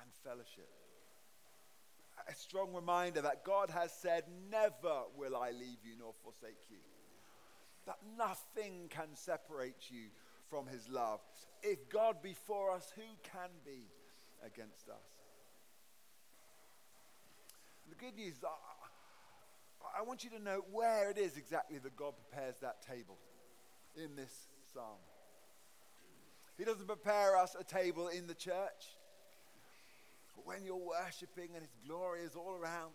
and 0.00 0.10
fellowship. 0.24 0.70
A 2.26 2.34
strong 2.34 2.72
reminder 2.72 3.20
that 3.20 3.44
God 3.44 3.68
has 3.70 3.92
said, 3.92 4.24
Never 4.50 5.02
will 5.16 5.36
I 5.36 5.50
leave 5.50 5.84
you 5.84 5.96
nor 5.98 6.14
forsake 6.22 6.70
you. 6.70 6.78
That 7.86 7.98
nothing 8.16 8.88
can 8.88 9.08
separate 9.14 9.90
you 9.90 10.08
from 10.48 10.66
his 10.66 10.88
love. 10.88 11.20
If 11.62 11.90
God 11.90 12.22
be 12.22 12.34
for 12.46 12.70
us, 12.70 12.90
who 12.96 13.02
can 13.22 13.50
be 13.64 13.88
against 14.44 14.88
us? 14.88 15.04
The 17.90 17.96
good 17.96 18.16
news 18.16 18.34
is, 18.34 18.44
I, 18.44 20.00
I 20.00 20.02
want 20.02 20.24
you 20.24 20.30
to 20.30 20.38
know 20.38 20.62
where 20.70 21.10
it 21.10 21.18
is 21.18 21.36
exactly 21.36 21.78
that 21.78 21.96
God 21.96 22.14
prepares 22.16 22.54
that 22.62 22.86
table 22.86 23.18
in 23.96 24.16
this 24.16 24.32
psalm. 24.72 25.00
He 26.58 26.64
doesn't 26.64 26.86
prepare 26.86 27.36
us 27.36 27.56
a 27.58 27.64
table 27.64 28.08
in 28.08 28.26
the 28.26 28.34
church. 28.34 28.96
But 30.36 30.46
when 30.46 30.64
you're 30.64 30.76
worshiping 30.76 31.50
and 31.54 31.62
His 31.62 31.74
glory 31.86 32.20
is 32.20 32.34
all 32.34 32.54
around. 32.54 32.92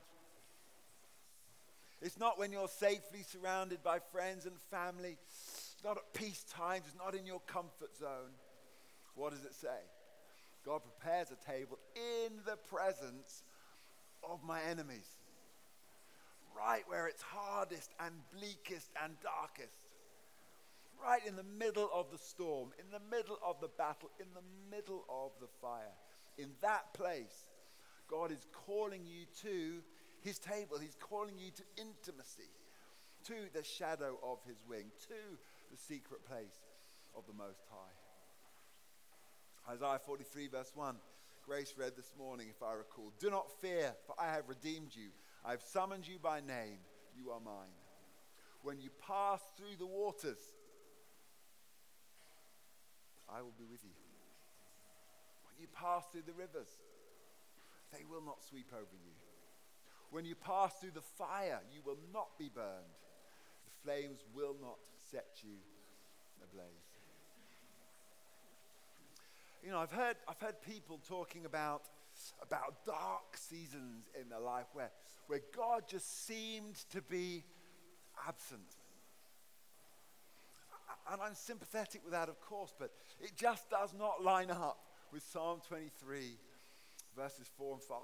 It's 2.02 2.20
not 2.20 2.38
when 2.38 2.52
you're 2.52 2.68
safely 2.68 3.24
surrounded 3.28 3.82
by 3.84 4.00
friends 4.12 4.46
and 4.46 4.56
family. 4.70 5.18
It's 5.26 5.84
not 5.84 5.98
at 5.98 6.14
peace 6.14 6.44
times. 6.44 6.84
It's 6.88 6.98
not 6.98 7.16
in 7.16 7.26
your 7.26 7.42
comfort 7.48 7.98
zone. 7.98 8.34
What 9.16 9.34
does 9.34 9.44
it 9.44 9.56
say? 9.56 9.80
God 10.64 10.82
prepares 10.84 11.30
a 11.32 11.52
table 11.52 11.80
in 11.96 12.34
the 12.46 12.58
presence 12.70 13.44
of 14.30 14.44
my 14.44 14.62
enemies, 14.70 15.08
right 16.56 16.84
where 16.88 17.08
it's 17.08 17.22
hardest 17.22 17.92
and 18.00 18.14
bleakest 18.36 18.90
and 19.02 19.14
darkest, 19.22 19.78
right 21.04 21.22
in 21.26 21.36
the 21.36 21.44
middle 21.44 21.90
of 21.94 22.12
the 22.12 22.18
storm, 22.18 22.70
in 22.80 22.86
the 22.92 23.16
middle 23.16 23.38
of 23.46 23.60
the 23.62 23.70
battle, 23.78 24.10
in 24.20 24.28
the 24.34 24.76
middle 24.76 25.06
of 25.10 25.32
the 25.40 25.48
fire. 25.62 25.96
In 26.38 26.50
that 26.62 26.94
place, 26.94 27.46
God 28.10 28.32
is 28.32 28.46
calling 28.52 29.06
you 29.06 29.26
to 29.42 29.82
his 30.22 30.40
table. 30.40 30.78
He's 30.80 30.98
calling 31.00 31.38
you 31.38 31.52
to 31.52 31.64
intimacy, 31.78 32.50
to 33.26 33.34
the 33.54 33.64
shadow 33.64 34.18
of 34.24 34.40
his 34.48 34.58
wing, 34.68 34.92
to 35.08 35.38
the 35.72 35.78
secret 35.78 36.26
place 36.26 36.66
of 37.16 37.26
the 37.28 37.34
Most 37.34 37.66
High. 37.70 39.74
Isaiah 39.74 40.00
43, 40.00 40.48
verse 40.48 40.72
1. 40.76 40.96
Grace 41.46 41.74
read 41.78 41.94
this 41.96 42.14
morning, 42.18 42.48
if 42.50 42.62
I 42.62 42.74
recall. 42.74 43.14
Do 43.20 43.30
not 43.30 43.52
fear, 43.62 43.94
for 44.06 44.16
I 44.20 44.34
have 44.34 44.50
redeemed 44.50 44.94
you. 44.94 45.10
I 45.46 45.52
have 45.52 45.62
summoned 45.62 46.08
you 46.08 46.20
by 46.20 46.42
name. 46.42 46.80
You 47.18 47.32
are 47.32 47.40
mine. 47.40 47.72
When 48.64 48.80
you 48.80 48.90
pass 49.06 49.42
through 49.58 49.78
the 49.80 49.86
waters, 49.86 50.40
I 53.30 53.42
will 53.42 53.56
be 53.58 53.66
with 53.70 53.84
you. 53.84 53.92
When 55.46 55.60
you 55.60 55.68
pass 55.74 56.06
through 56.12 56.24
the 56.26 56.34
rivers, 56.34 56.70
they 57.92 58.04
will 58.10 58.22
not 58.22 58.44
sweep 58.44 58.72
over 58.74 58.96
you. 58.96 59.14
When 60.12 60.26
you 60.26 60.36
pass 60.36 60.74
through 60.80 60.92
the 60.96 61.02
fire, 61.02 61.60
you 61.74 61.82
will 61.86 62.00
not 62.14 62.38
be 62.40 62.50
burned. 62.54 62.96
The 63.66 63.84
flames 63.84 64.20
will 64.34 64.56
not 64.62 64.78
set 65.12 65.42
you 65.44 65.58
ablaze. 66.44 66.98
You 69.64 69.72
know, 69.72 69.80
I've 69.80 69.92
heard, 69.92 70.16
I've 70.28 70.40
heard 70.40 70.62
people 70.62 71.00
talking 71.08 71.46
about, 71.46 71.90
about 72.42 72.86
dark 72.86 73.36
seasons 73.36 74.10
in 74.20 74.30
their 74.30 74.40
life 74.40 74.68
where, 74.74 74.92
where 75.28 75.42
God 75.54 75.84
just 75.88 76.26
seemed 76.26 76.76
to 76.92 77.02
be 77.02 77.44
absent. 78.28 78.77
And 81.12 81.22
I'm 81.22 81.36
sympathetic 81.36 82.04
with 82.04 82.14
that, 82.14 82.30
of 82.30 82.40
course, 82.42 82.74
but 82.78 82.92
it 83.20 83.36
just 83.36 83.70
does 83.70 83.94
not 83.98 84.24
line 84.24 84.52
up 84.52 84.78
with 85.12 85.24
Psalm 85.24 85.62
23, 85.68 86.38
verses 87.16 87.50
4 87.58 87.74
and 87.74 87.84
5, 87.84 87.98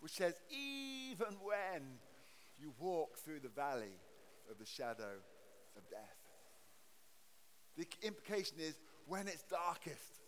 which 0.00 0.12
says, 0.12 0.34
Even 0.50 1.34
when 1.42 1.82
you 2.60 2.72
walk 2.78 3.18
through 3.18 3.40
the 3.40 3.48
valley 3.48 3.98
of 4.50 4.58
the 4.58 4.66
shadow 4.66 5.20
of 5.76 5.88
death. 5.90 6.00
The 7.76 7.86
implication 8.06 8.56
is 8.60 8.78
when 9.06 9.28
it's 9.28 9.42
darkest 9.42 10.20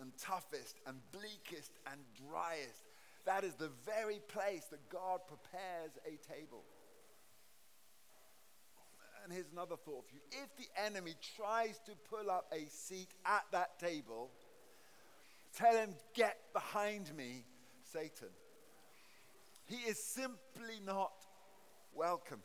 and 0.00 0.12
toughest 0.16 0.76
and 0.86 0.98
bleakest 1.12 1.72
and 1.90 2.00
driest, 2.16 2.84
that 3.24 3.44
is 3.44 3.54
the 3.54 3.70
very 3.84 4.20
place 4.28 4.64
that 4.70 4.88
God 4.88 5.20
prepares 5.26 5.92
a 6.06 6.16
table. 6.32 6.64
And 9.28 9.34
here's 9.34 9.52
another 9.52 9.76
thought 9.76 10.06
for 10.08 10.14
you. 10.14 10.22
If 10.30 10.56
the 10.56 10.64
enemy 10.86 11.14
tries 11.36 11.78
to 11.80 11.92
pull 12.08 12.30
up 12.30 12.50
a 12.50 12.66
seat 12.70 13.10
at 13.26 13.44
that 13.52 13.78
table, 13.78 14.30
tell 15.54 15.76
him, 15.76 15.90
Get 16.14 16.38
behind 16.54 17.14
me, 17.14 17.44
Satan. 17.92 18.28
He 19.66 19.76
is 19.86 20.02
simply 20.02 20.80
not 20.82 21.12
welcome. 21.92 22.40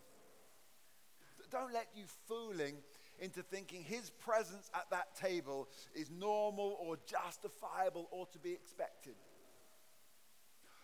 Don't 1.49 1.73
let 1.73 1.87
you 1.95 2.03
fooling 2.27 2.75
into 3.21 3.43
thinking 3.43 3.81
his 3.81 4.09
presence 4.09 4.69
at 4.75 4.89
that 4.89 5.15
table 5.15 5.69
is 5.95 6.11
normal 6.11 6.77
or 6.81 6.97
justifiable 7.05 8.09
or 8.11 8.25
to 8.33 8.39
be 8.39 8.51
expected. 8.51 9.15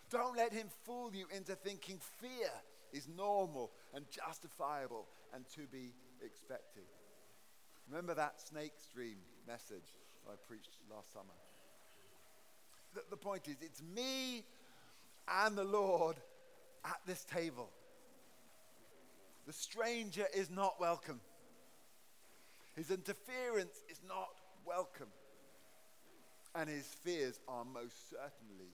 Don't 0.08 0.34
let 0.34 0.54
him 0.54 0.68
fool 0.86 1.10
you 1.12 1.26
into 1.36 1.54
thinking 1.56 2.00
fear 2.22 2.48
is 2.90 3.06
normal 3.06 3.70
and 3.92 4.06
justifiable 4.10 5.06
and 5.34 5.44
to 5.54 5.62
be 5.72 5.92
expected. 6.24 6.84
Remember 7.88 8.14
that 8.14 8.40
snake's 8.40 8.86
dream 8.94 9.16
message 9.46 9.94
I 10.28 10.34
preached 10.46 10.76
last 10.90 11.12
summer? 11.12 11.26
The, 12.94 13.02
the 13.10 13.16
point 13.16 13.48
is, 13.48 13.56
it's 13.60 13.82
me 13.94 14.44
and 15.28 15.56
the 15.56 15.64
Lord 15.64 16.16
at 16.84 17.00
this 17.06 17.24
table. 17.24 17.70
The 19.46 19.52
stranger 19.52 20.26
is 20.34 20.50
not 20.50 20.80
welcome. 20.80 21.20
His 22.76 22.90
interference 22.90 23.82
is 23.88 24.00
not 24.06 24.28
welcome. 24.64 25.08
And 26.54 26.68
his 26.68 26.86
fears 26.86 27.38
are 27.48 27.64
most 27.64 28.10
certainly 28.10 28.70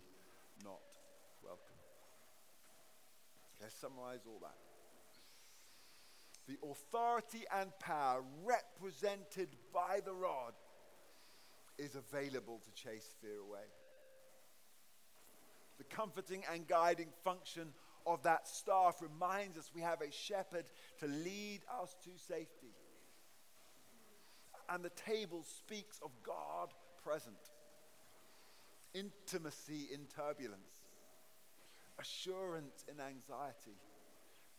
not 0.64 0.80
welcome. 1.42 1.76
Let's 3.60 3.74
summarize 3.74 4.20
all 4.26 4.40
that. 4.42 4.56
The 6.46 6.58
authority 6.70 7.44
and 7.52 7.76
power 7.80 8.22
represented 8.44 9.48
by 9.72 10.00
the 10.04 10.12
rod 10.12 10.54
is 11.76 11.96
available 11.96 12.60
to 12.64 12.82
chase 12.82 13.16
fear 13.20 13.38
away. 13.38 13.66
The 15.78 15.84
comforting 15.84 16.44
and 16.52 16.66
guiding 16.66 17.08
function 17.24 17.72
of 18.06 18.22
that 18.22 18.46
staff 18.46 19.02
reminds 19.02 19.58
us 19.58 19.70
we 19.74 19.82
have 19.82 20.00
a 20.00 20.12
shepherd 20.12 20.64
to 21.00 21.06
lead 21.06 21.60
us 21.82 21.94
to 22.04 22.10
safety. 22.16 22.74
And 24.68 24.84
the 24.84 24.90
table 24.90 25.44
speaks 25.44 25.98
of 26.02 26.10
God 26.22 26.72
present, 27.02 27.36
intimacy 28.94 29.88
in 29.92 30.06
turbulence, 30.06 30.84
assurance 31.98 32.84
in 32.88 33.00
anxiety, 33.00 33.78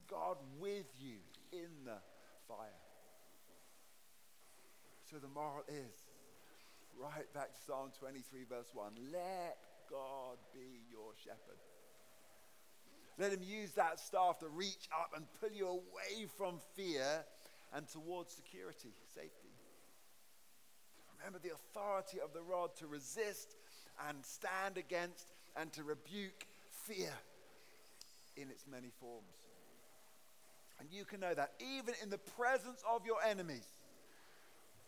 God 0.10 0.38
with 0.60 0.86
you 1.00 1.18
in 1.52 1.86
the 1.86 1.98
fire. 2.48 2.82
So 5.10 5.18
the 5.18 5.28
moral 5.28 5.64
is 5.68 6.08
right 7.00 7.32
back 7.34 7.54
to 7.54 7.60
Psalm 7.66 7.92
23, 8.00 8.44
verse 8.50 8.70
1 8.74 8.92
let 9.12 9.58
God 9.90 10.38
be 10.54 10.84
your 10.92 11.12
shepherd. 11.24 11.60
Let 13.18 13.32
him 13.32 13.42
use 13.42 13.72
that 13.72 14.00
staff 14.00 14.40
to 14.40 14.48
reach 14.48 14.90
up 14.94 15.12
and 15.16 15.26
pull 15.40 15.52
you 15.52 15.68
away 15.68 16.28
from 16.38 16.60
fear 16.76 17.24
and 17.74 17.88
towards 17.88 18.34
security, 18.34 18.94
safety. 19.16 19.50
Remember 21.18 21.40
the 21.40 21.54
authority 21.54 22.20
of 22.24 22.34
the 22.34 22.42
rod 22.42 22.76
to 22.78 22.88
resist 22.88 23.56
and 24.08 24.24
stand 24.24 24.78
against 24.78 25.26
and 25.56 25.72
to 25.74 25.84
rebuke 25.84 26.46
fear 26.70 27.14
in 28.36 28.50
its 28.50 28.66
many 28.70 28.92
forms. 29.00 29.47
And 30.80 30.90
you 30.92 31.06
can 31.06 31.20
know 31.20 31.34
that 31.34 31.54
even 31.60 31.96
in 32.04 32.10
the 32.10 32.18
presence 32.18 32.84
of 32.90 33.06
your 33.06 33.18
enemies, 33.28 33.68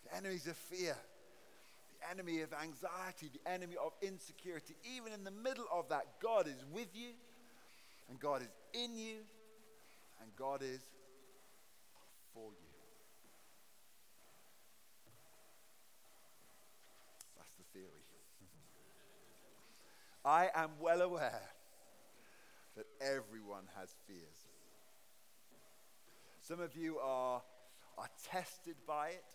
the 0.06 0.16
enemies 0.16 0.48
of 0.48 0.56
fear, 0.56 0.96
the 2.00 2.12
enemy 2.12 2.42
of 2.42 2.54
anxiety, 2.54 3.30
the 3.34 3.52
enemy 3.52 3.76
of 3.84 3.92
insecurity, 4.02 4.76
even 4.96 5.14
in 5.14 5.24
the 5.24 5.32
middle 5.32 5.66
of 5.72 5.90
that, 5.90 6.06
God 6.22 6.48
is 6.48 6.64
with 6.72 6.90
you, 6.94 7.10
and 8.10 8.20
God 8.20 8.42
is 8.42 8.50
in 8.74 8.96
you, 8.96 9.18
and 10.22 10.36
God 10.36 10.62
is 10.62 10.82
for 12.34 12.52
you. 12.52 12.70
That's 17.38 17.54
the 17.58 17.80
theory. 17.80 18.04
I 20.24 20.50
am 20.54 20.72
well 20.80 21.02
aware 21.02 21.42
that 22.76 22.86
everyone 23.02 23.64
has 23.78 23.90
fears. 24.08 24.49
Some 26.50 26.62
of 26.62 26.76
you 26.76 26.98
are, 26.98 27.44
are 28.00 28.10
tested 28.32 28.74
by 28.88 29.10
it, 29.10 29.30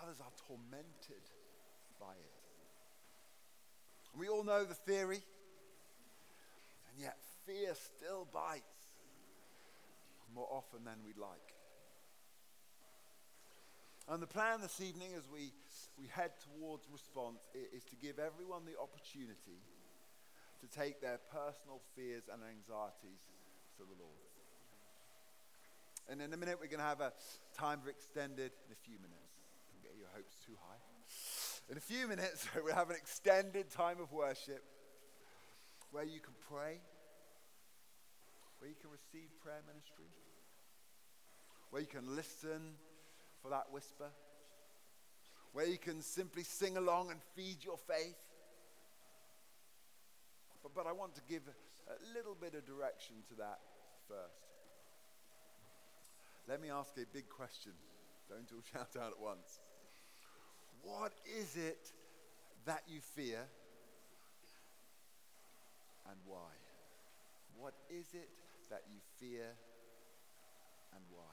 others 0.00 0.18
are 0.20 0.30
tormented 0.46 1.26
by 1.98 2.12
it. 2.12 2.38
We 4.16 4.28
all 4.28 4.44
know 4.44 4.62
the 4.62 4.74
theory, 4.74 5.18
and 6.88 7.02
yet 7.02 7.16
fear 7.44 7.74
still 7.74 8.28
bites 8.32 8.62
more 10.32 10.46
often 10.48 10.84
than 10.84 10.94
we'd 11.04 11.18
like. 11.18 11.50
And 14.08 14.22
the 14.22 14.28
plan 14.28 14.60
this 14.60 14.80
evening, 14.80 15.14
as 15.18 15.24
we, 15.32 15.50
we 15.98 16.06
head 16.06 16.30
towards 16.44 16.86
response, 16.92 17.40
is 17.74 17.82
to 17.86 17.96
give 17.96 18.20
everyone 18.20 18.62
the 18.66 18.78
opportunity 18.80 19.66
to 20.60 20.78
take 20.78 21.00
their 21.00 21.18
personal 21.32 21.80
fears 21.96 22.22
and 22.32 22.40
anxieties 22.40 23.18
to 23.78 23.82
the 23.82 23.98
Lord. 23.98 24.31
And 26.08 26.20
in 26.20 26.32
a 26.32 26.36
minute, 26.36 26.58
we're 26.60 26.68
going 26.68 26.80
to 26.80 26.86
have 26.86 27.00
a 27.00 27.12
time 27.56 27.80
for 27.82 27.90
extended, 27.90 28.52
in 28.66 28.72
a 28.72 28.80
few 28.82 28.98
minutes. 28.98 29.32
Don't 29.72 29.82
get 29.82 29.98
your 29.98 30.08
hopes 30.14 30.34
too 30.44 30.56
high. 30.68 30.80
In 31.70 31.76
a 31.76 31.80
few 31.80 32.08
minutes, 32.08 32.46
we'll 32.64 32.74
have 32.74 32.90
an 32.90 32.96
extended 32.96 33.70
time 33.70 34.00
of 34.00 34.12
worship 34.12 34.62
where 35.90 36.04
you 36.04 36.20
can 36.20 36.34
pray, 36.48 36.80
where 38.58 38.68
you 38.68 38.76
can 38.80 38.90
receive 38.90 39.28
prayer 39.42 39.62
ministry, 39.66 40.10
where 41.70 41.80
you 41.80 41.88
can 41.88 42.16
listen 42.16 42.74
for 43.42 43.50
that 43.50 43.70
whisper, 43.70 44.10
where 45.52 45.66
you 45.66 45.78
can 45.78 46.02
simply 46.02 46.42
sing 46.42 46.76
along 46.76 47.10
and 47.10 47.20
feed 47.36 47.64
your 47.64 47.76
faith. 47.76 48.16
But 50.62 50.74
But, 50.74 50.84
but 50.84 50.90
I 50.90 50.92
want 50.92 51.14
to 51.16 51.22
give 51.28 51.42
a 51.88 52.14
little 52.14 52.34
bit 52.34 52.54
of 52.54 52.66
direction 52.66 53.16
to 53.28 53.34
that 53.36 53.60
first. 54.08 54.51
Let 56.52 56.60
me 56.60 56.68
ask 56.68 56.92
a 56.98 57.06
big 57.10 57.30
question. 57.30 57.72
Don't 58.28 58.46
all 58.52 58.60
shout 58.74 58.94
out 59.02 59.12
at 59.12 59.18
once. 59.18 59.60
What 60.82 61.12
is 61.40 61.56
it 61.56 61.88
that 62.66 62.82
you 62.86 63.00
fear 63.00 63.38
and 66.10 66.18
why? 66.26 66.52
What 67.56 67.72
is 67.88 68.04
it 68.12 68.28
that 68.68 68.82
you 68.92 68.98
fear 69.18 69.46
and 70.94 71.02
why? 71.08 71.32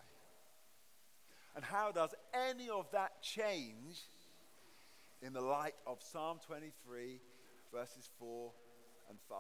And 1.54 1.66
how 1.66 1.92
does 1.92 2.16
any 2.34 2.70
of 2.70 2.90
that 2.94 3.22
change 3.22 4.00
in 5.22 5.34
the 5.34 5.42
light 5.42 5.76
of 5.86 6.02
Psalm 6.02 6.40
23, 6.48 7.20
verses 7.74 8.10
4 8.20 8.54
and 9.10 9.18
5? 9.28 9.38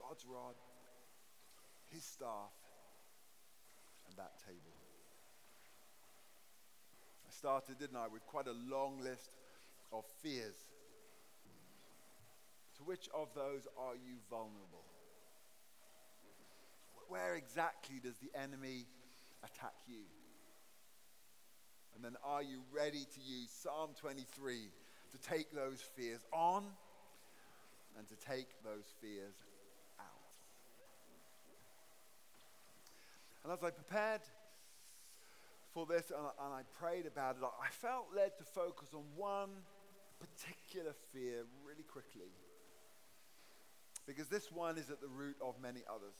God's 0.00 0.24
rod, 0.32 0.54
his 1.90 2.04
staff, 2.04 2.52
that 4.18 4.38
table. 4.44 4.76
I 7.26 7.30
started, 7.30 7.78
didn't 7.78 7.96
I, 7.96 8.08
with 8.08 8.26
quite 8.26 8.46
a 8.46 8.56
long 8.68 9.00
list 9.02 9.30
of 9.92 10.04
fears. 10.22 10.56
To 12.76 12.84
which 12.84 13.08
of 13.14 13.28
those 13.34 13.66
are 13.78 13.94
you 13.94 14.16
vulnerable? 14.30 14.84
Where 17.08 17.34
exactly 17.34 18.00
does 18.02 18.16
the 18.18 18.30
enemy 18.38 18.86
attack 19.42 19.74
you? 19.86 20.04
And 21.94 22.04
then 22.04 22.16
are 22.24 22.42
you 22.42 22.62
ready 22.72 23.04
to 23.14 23.20
use 23.20 23.50
Psalm 23.50 23.90
23 24.00 24.70
to 25.10 25.18
take 25.28 25.52
those 25.52 25.80
fears 25.96 26.24
on 26.32 26.64
and 27.96 28.06
to 28.08 28.14
take 28.14 28.48
those 28.62 28.84
fears 29.00 29.34
out? 29.98 30.27
And 33.44 33.52
as 33.52 33.62
I 33.62 33.70
prepared 33.70 34.22
for 35.72 35.86
this 35.86 36.10
and 36.10 36.20
I, 36.20 36.46
and 36.46 36.54
I 36.54 36.62
prayed 36.78 37.06
about 37.06 37.36
it, 37.36 37.42
I 37.42 37.68
felt 37.70 38.06
led 38.14 38.36
to 38.38 38.44
focus 38.44 38.88
on 38.94 39.02
one 39.16 39.50
particular 40.18 40.92
fear 41.12 41.44
really 41.66 41.84
quickly. 41.84 42.32
Because 44.06 44.28
this 44.28 44.50
one 44.50 44.78
is 44.78 44.90
at 44.90 45.00
the 45.00 45.08
root 45.08 45.36
of 45.42 45.54
many 45.62 45.80
others. 45.88 46.16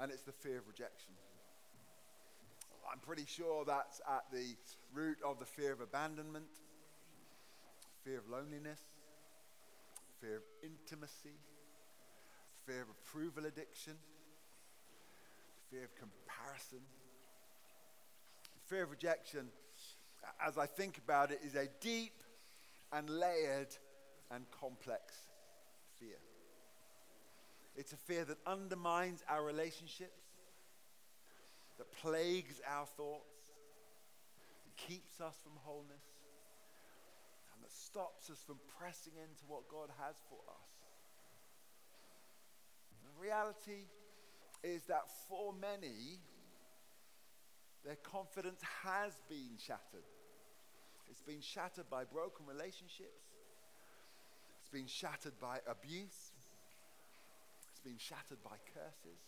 And 0.00 0.10
it's 0.12 0.22
the 0.22 0.32
fear 0.32 0.58
of 0.58 0.68
rejection. 0.68 1.12
I'm 2.90 2.98
pretty 2.98 3.24
sure 3.26 3.64
that's 3.64 4.00
at 4.08 4.24
the 4.32 4.56
root 4.92 5.18
of 5.24 5.38
the 5.38 5.44
fear 5.44 5.72
of 5.72 5.80
abandonment, 5.80 6.46
fear 8.04 8.18
of 8.18 8.28
loneliness, 8.28 8.80
fear 10.20 10.36
of 10.36 10.42
intimacy, 10.62 11.38
fear 12.66 12.82
of 12.82 12.88
approval 12.90 13.46
addiction, 13.46 13.94
fear 15.72 15.84
of 15.84 15.94
comparison. 15.94 16.80
Fear 18.66 18.82
of 18.84 18.90
rejection, 18.90 19.48
as 20.46 20.58
I 20.58 20.66
think 20.66 20.98
about 20.98 21.30
it, 21.30 21.40
is 21.42 21.54
a 21.54 21.66
deep 21.80 22.22
and 22.92 23.08
layered 23.08 23.74
and 24.30 24.44
complex 24.50 25.14
fear. 25.98 26.20
It's 27.74 27.94
a 27.94 27.96
fear 27.96 28.26
that 28.26 28.36
undermines 28.46 29.24
our 29.30 29.42
relationships, 29.42 30.20
that 31.78 31.90
plagues 32.02 32.60
our 32.68 32.84
thoughts, 32.84 33.40
that 34.66 34.76
keeps 34.76 35.22
us 35.22 35.36
from 35.42 35.52
wholeness, 35.64 36.04
and 37.54 37.64
that 37.64 37.72
stops 37.72 38.28
us 38.28 38.42
from 38.46 38.56
pressing 38.78 39.14
into 39.16 39.44
what 39.48 39.68
God 39.68 39.88
has 40.04 40.16
for 40.28 40.38
us. 40.50 40.68
The 43.04 43.22
reality 43.22 43.88
is 44.62 44.84
that 44.84 45.02
for 45.28 45.52
many, 45.52 46.20
their 47.84 47.96
confidence 47.96 48.60
has 48.84 49.12
been 49.28 49.58
shattered. 49.58 50.06
It's 51.10 51.22
been 51.22 51.40
shattered 51.40 51.90
by 51.90 52.04
broken 52.04 52.46
relationships. 52.46 53.26
It's 54.60 54.70
been 54.70 54.86
shattered 54.86 55.38
by 55.40 55.58
abuse 55.68 56.32
it's 57.72 57.90
been 57.90 57.98
shattered 57.98 58.42
by 58.44 58.56
curses. 58.74 59.20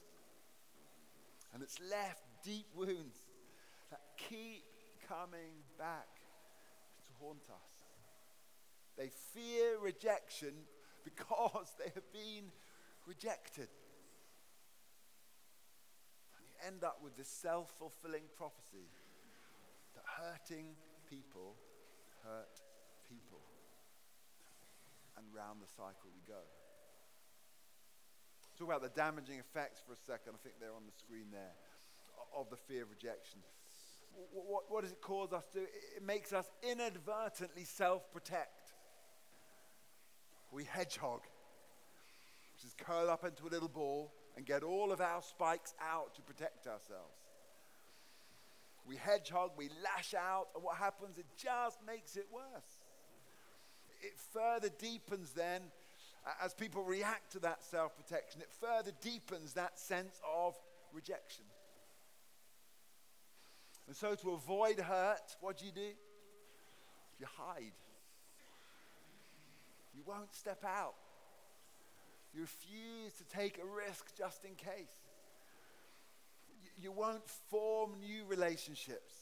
And 1.53 1.63
it's 1.63 1.81
left 1.91 2.23
deep 2.45 2.67
wounds 2.75 3.17
that 3.91 4.01
keep 4.17 4.65
coming 5.09 5.65
back 5.79 6.09
to 7.07 7.25
haunt 7.25 7.43
us. 7.51 7.73
They 8.97 9.11
fear 9.33 9.79
rejection 9.83 10.53
because 11.05 11.75
they 11.79 11.91
have 11.95 12.13
been 12.13 12.51
rejected. 13.07 13.69
End 16.67 16.83
up 16.83 16.99
with 17.03 17.17
this 17.17 17.29
self 17.29 17.71
fulfilling 17.79 18.25
prophecy 18.37 18.89
that 19.95 20.05
hurting 20.09 20.75
people 21.09 21.57
hurt 22.25 22.61
people. 23.09 23.41
And 25.17 25.27
round 25.35 25.61
the 25.61 25.69
cycle 25.69 26.11
we 26.11 26.25
go. 26.27 26.41
Talk 28.59 28.69
about 28.69 28.83
the 28.83 28.95
damaging 29.01 29.39
effects 29.39 29.83
for 29.87 29.93
a 29.93 29.97
second. 29.97 30.35
I 30.35 30.41
think 30.43 30.57
they're 30.61 30.75
on 30.75 30.87
the 30.87 30.97
screen 30.99 31.27
there 31.33 31.55
of 32.37 32.51
the 32.51 32.57
fear 32.57 32.83
of 32.83 32.91
rejection. 32.91 33.41
What, 34.33 34.47
what, 34.47 34.63
what 34.69 34.83
does 34.83 34.93
it 34.93 35.01
cause 35.01 35.33
us 35.33 35.45
to? 35.53 35.61
It 35.61 36.03
makes 36.05 36.33
us 36.33 36.47
inadvertently 36.63 37.65
self 37.65 38.11
protect. 38.13 38.73
We 40.53 40.65
hedgehog, 40.65 41.21
which 42.55 42.65
is 42.65 42.75
curl 42.79 43.11
up 43.11 43.25
into 43.25 43.47
a 43.47 43.51
little 43.51 43.69
ball 43.69 44.13
and 44.37 44.45
get 44.45 44.63
all 44.63 44.93
of 44.93 45.01
our 45.01 45.23
spikes 45.23 45.75
out 45.81 46.15
to 46.17 46.23
protect 46.23 46.67
ourselves. 46.67 47.19
We 48.87 48.97
hedgehog, 48.97 49.53
we 49.57 49.71
lash 49.83 50.15
out, 50.15 50.49
and 50.55 50.63
what 50.63 50.77
happens? 50.77 51.17
It 51.19 51.27
just 51.39 51.79
makes 51.87 52.17
it 52.17 52.27
worse. 52.33 52.81
It 54.03 54.19
further 54.33 54.69
deepens 54.79 55.33
then 55.33 55.63
as 56.43 56.55
people 56.55 56.83
react 56.83 57.33
to 57.33 57.39
that 57.41 57.63
self 57.63 57.97
protection, 57.97 58.41
it 58.41 58.51
further 58.61 58.93
deepens 59.01 59.55
that 59.55 59.79
sense 59.79 60.21
of 60.37 60.55
rejection. 60.93 61.45
And 63.87 63.95
so, 63.95 64.15
to 64.15 64.31
avoid 64.31 64.81
hurt, 64.81 65.37
what 65.41 65.59
do 65.59 65.67
you 65.67 65.73
do? 65.73 65.91
You 67.21 67.27
hide. 67.37 67.73
You 69.95 70.03
won't 70.07 70.35
step 70.35 70.65
out. 70.65 70.95
You 72.35 72.41
refuse 72.43 73.13
to 73.15 73.25
take 73.37 73.59
a 73.59 73.65
risk 73.65 74.07
just 74.17 74.45
in 74.45 74.55
case. 74.57 74.91
You 76.81 76.91
won't 76.91 77.29
form 77.51 77.93
new 78.01 78.25
relationships. 78.27 79.15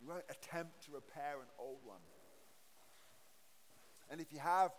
You 0.00 0.08
won't 0.08 0.24
attempt 0.28 0.84
to 0.84 0.92
repair 0.92 1.36
an 1.40 1.48
old 1.58 1.78
one. 1.82 1.96
And 4.10 4.20
if 4.20 4.32
you 4.32 4.38
have 4.38 4.72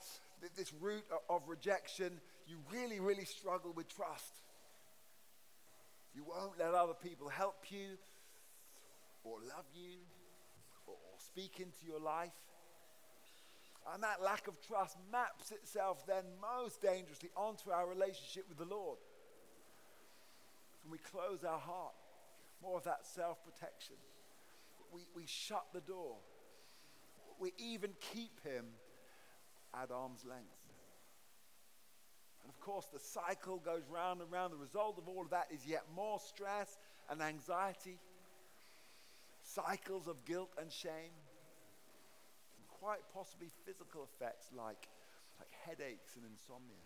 this 0.55 0.71
root 0.79 1.03
of 1.29 1.41
rejection, 1.47 2.21
you 2.47 2.57
really, 2.71 2.99
really 2.99 3.25
struggle 3.25 3.73
with 3.75 3.87
trust. 3.87 4.33
You 6.13 6.23
won't 6.23 6.59
let 6.59 6.75
other 6.75 6.93
people 6.93 7.27
help 7.27 7.65
you 7.69 7.97
or 9.23 9.39
love 9.39 9.65
you 9.73 9.97
or, 10.85 10.95
speak 11.17 11.59
into 11.59 11.85
your 11.87 11.99
life. 11.99 12.31
And 13.93 14.01
that 14.03 14.21
lack 14.21 14.47
of 14.47 14.59
trust 14.65 14.97
maps 15.11 15.51
itself 15.51 16.05
then 16.07 16.23
most 16.41 16.81
dangerously 16.81 17.29
onto 17.37 17.69
our 17.69 17.87
relationship 17.87 18.45
with 18.49 18.57
the 18.57 18.65
Lord. 18.65 18.97
And 20.83 20.91
we 20.91 20.97
close 20.97 21.43
our 21.43 21.59
heart, 21.59 21.93
more 22.61 22.77
of 22.77 22.83
that 22.85 23.05
self 23.05 23.37
protection. 23.43 23.95
We, 24.91 25.01
we 25.15 25.23
shut 25.27 25.65
the 25.73 25.81
door. 25.81 26.15
We 27.39 27.53
even 27.57 27.91
keep 28.13 28.43
Him 28.43 28.65
at 29.73 29.91
arm's 29.91 30.23
length. 30.25 30.65
And 32.43 32.53
of 32.53 32.59
course, 32.59 32.85
the 32.93 32.99
cycle 32.99 33.57
goes 33.57 33.83
round 33.89 34.21
and 34.21 34.31
round. 34.31 34.53
The 34.53 34.57
result 34.57 34.97
of 34.97 35.07
all 35.07 35.23
of 35.23 35.31
that 35.31 35.47
is 35.51 35.65
yet 35.65 35.83
more 35.95 36.19
stress 36.19 36.77
and 37.09 37.21
anxiety, 37.21 37.99
cycles 39.41 40.07
of 40.07 40.23
guilt 40.25 40.51
and 40.59 40.71
shame, 40.71 41.11
quite 42.85 43.01
possibly 43.15 43.47
physical 43.65 44.07
effects 44.13 44.45
like, 44.55 44.87
like 45.39 45.49
headaches 45.65 46.15
and 46.15 46.23
insomnia. 46.29 46.77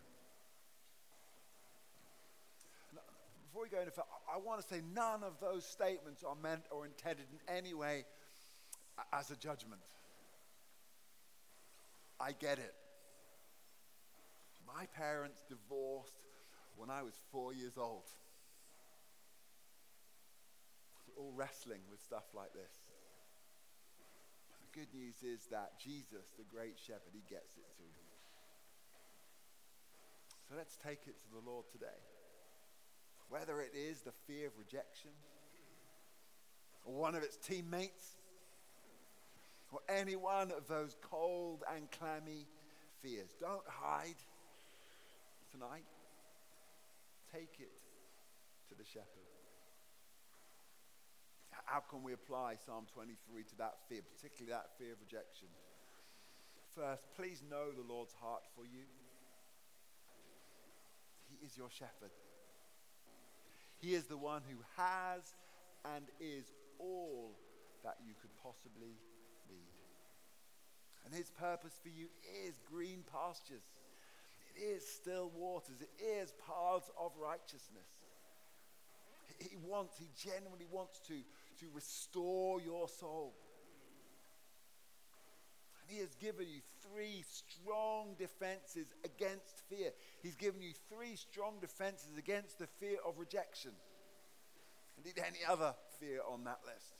Now, 2.96 3.02
before 3.44 3.64
we 3.64 3.68
go 3.70 3.82
any 3.82 3.92
further, 3.92 4.08
I 4.34 4.38
want 4.38 4.62
to 4.62 4.68
say 4.68 4.82
none 4.96 5.24
of 5.24 5.34
those 5.42 5.66
statements 5.66 6.24
are 6.24 6.36
meant 6.42 6.64
or 6.72 6.86
intended 6.86 7.26
in 7.34 7.54
any 7.54 7.74
way 7.74 8.06
as 9.12 9.30
a 9.30 9.36
judgment. 9.36 9.82
I 12.18 12.32
get 12.32 12.60
it. 12.60 12.74
My 14.66 14.86
parents 14.96 15.44
divorced 15.50 16.16
when 16.78 16.90
I 16.90 17.02
was 17.02 17.14
four 17.30 17.52
years 17.54 17.74
old. 17.78 18.08
We're 21.08 21.26
all 21.26 21.34
wrestling 21.36 21.82
with 21.92 22.02
stuff 22.02 22.24
like 22.34 22.54
this. 22.54 22.89
Good 24.74 24.94
news 24.94 25.24
is 25.24 25.48
that 25.52 25.80
Jesus, 25.80 26.30
the 26.38 26.44
great 26.44 26.78
shepherd, 26.78 27.12
he 27.12 27.24
gets 27.30 27.58
it 27.58 27.66
too. 27.78 27.92
So 30.48 30.56
let's 30.58 30.78
take 30.78 31.02
it 31.08 31.16
to 31.24 31.30
the 31.34 31.50
Lord 31.50 31.66
today. 31.72 32.00
Whether 33.30 33.62
it 33.62 33.74
is 33.76 34.02
the 34.02 34.14
fear 34.26 34.48
of 34.48 34.54
rejection, 34.58 35.12
or 36.86 36.94
one 36.94 37.16
of 37.16 37.24
its 37.24 37.38
teammates, 37.38 38.18
or 39.72 39.80
any 39.88 40.16
one 40.16 40.52
of 40.52 40.68
those 40.68 40.96
cold 41.02 41.64
and 41.76 41.90
clammy 41.92 42.48
fears. 43.02 43.30
Don't 43.40 43.68
hide 43.68 44.16
tonight. 45.52 45.86
Take 47.32 47.58
it 47.60 47.72
to 48.70 48.76
the 48.76 48.84
shepherd. 48.84 49.29
How 51.70 51.86
can 51.86 52.02
we 52.02 52.14
apply 52.14 52.56
Psalm 52.66 52.88
23 52.92 53.44
to 53.44 53.56
that 53.62 53.78
fear, 53.88 54.02
particularly 54.02 54.50
that 54.50 54.74
fear 54.82 54.94
of 54.94 55.00
rejection? 55.06 55.48
First, 56.74 57.06
please 57.16 57.44
know 57.46 57.70
the 57.70 57.86
Lord's 57.86 58.16
heart 58.20 58.42
for 58.56 58.66
you. 58.66 58.90
He 61.30 61.46
is 61.46 61.56
your 61.56 61.70
shepherd. 61.70 62.10
He 63.78 63.94
is 63.94 64.06
the 64.06 64.18
one 64.18 64.42
who 64.50 64.58
has 64.82 65.22
and 65.94 66.06
is 66.20 66.52
all 66.80 67.38
that 67.84 67.98
you 68.02 68.14
could 68.20 68.34
possibly 68.42 68.98
need. 69.48 69.78
And 71.06 71.14
his 71.14 71.30
purpose 71.30 71.78
for 71.84 71.90
you 71.90 72.08
is 72.48 72.58
green 72.66 73.04
pastures. 73.14 73.78
It 74.58 74.64
is 74.64 74.88
still 74.88 75.32
waters. 75.38 75.82
It 75.82 76.04
is 76.04 76.34
paths 76.48 76.90
of 77.00 77.12
righteousness. 77.22 77.94
He 79.38 79.56
wants, 79.64 79.98
he 79.98 80.10
genuinely 80.18 80.68
wants 80.72 81.00
to, 81.08 81.14
to 81.60 81.66
restore 81.74 82.62
your 82.62 82.88
soul. 82.88 83.34
And 85.82 85.92
he 85.92 86.00
has 86.02 86.14
given 86.16 86.48
you 86.48 86.62
three 86.84 87.24
strong 87.28 88.16
defenses 88.18 88.88
against 89.04 89.64
fear. 89.70 89.92
He's 90.22 90.36
given 90.36 90.62
you 90.62 90.74
three 90.94 91.16
strong 91.16 91.60
defenses 91.62 92.18
against 92.18 92.60
the 92.60 92.68
fear 92.80 92.98
of 93.06 93.18
rejection. 93.18 93.72
Indeed, 94.98 95.22
any 95.26 95.40
other 95.48 95.74
fear 96.00 96.22
on 96.30 96.44
that 96.44 96.60
list. 96.66 96.96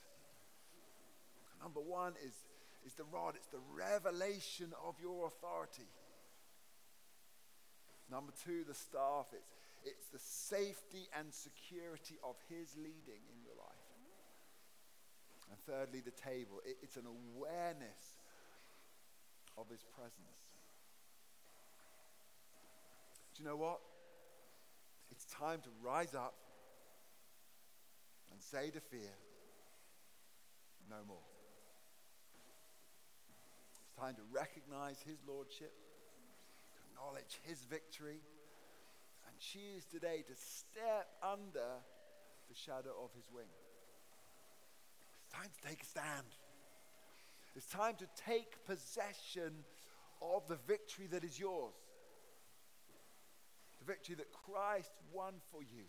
Number 1.62 1.82
one 1.82 2.14
is, 2.26 2.34
is 2.86 2.94
the 2.94 3.04
rod, 3.04 3.36
it's 3.36 3.48
the 3.48 3.60
revelation 3.76 4.74
of 4.86 4.96
your 5.02 5.28
authority. 5.28 5.90
Number 8.10 8.32
two, 8.46 8.64
the 8.68 8.74
staff, 8.74 9.28
it's, 9.34 9.52
it's 9.84 10.08
the 10.08 10.20
safety 10.20 11.10
and 11.18 11.34
security 11.34 12.18
of 12.24 12.36
his 12.50 12.76
leading. 12.78 13.22
And 15.50 15.60
thirdly, 15.60 16.02
the 16.02 16.12
table, 16.12 16.62
it, 16.66 16.78
it's 16.82 16.96
an 16.96 17.06
awareness 17.06 18.18
of 19.58 19.70
his 19.70 19.84
presence. 19.96 20.46
Do 23.36 23.44
you 23.44 23.50
know 23.50 23.56
what? 23.56 23.80
It's 25.12 25.26
time 25.26 25.62
to 25.62 25.70
rise 25.84 26.14
up 26.14 26.36
and 28.32 28.42
say 28.42 28.70
to 28.70 28.80
fear, 28.80 29.14
no 30.90 30.98
more. 31.08 31.18
It's 33.82 34.00
time 34.00 34.16
to 34.16 34.22
recognize 34.32 35.02
his 35.06 35.18
lordship, 35.28 35.74
acknowledge 36.92 37.40
his 37.44 37.60
victory, 37.70 38.22
and 39.28 39.38
choose 39.40 39.86
today 39.86 40.24
to 40.28 40.36
step 40.36 41.10
under 41.24 41.82
the 42.50 42.56
shadow 42.56 42.94
of 43.04 43.12
his 43.16 43.30
wing. 43.34 43.50
It's 45.30 45.38
time 45.38 45.50
to 45.62 45.68
take 45.68 45.84
a 45.84 45.86
stand. 45.86 46.28
It's 47.56 47.68
time 47.68 47.96
to 48.00 48.08
take 48.26 48.66
possession 48.66 49.54
of 50.22 50.48
the 50.48 50.58
victory 50.68 51.06
that 51.12 51.24
is 51.24 51.40
yours. 51.40 51.76
The 53.80 53.86
victory 53.86 54.16
that 54.16 54.32
Christ 54.32 54.92
won 55.14 55.36
for 55.52 55.62
you. 55.62 55.86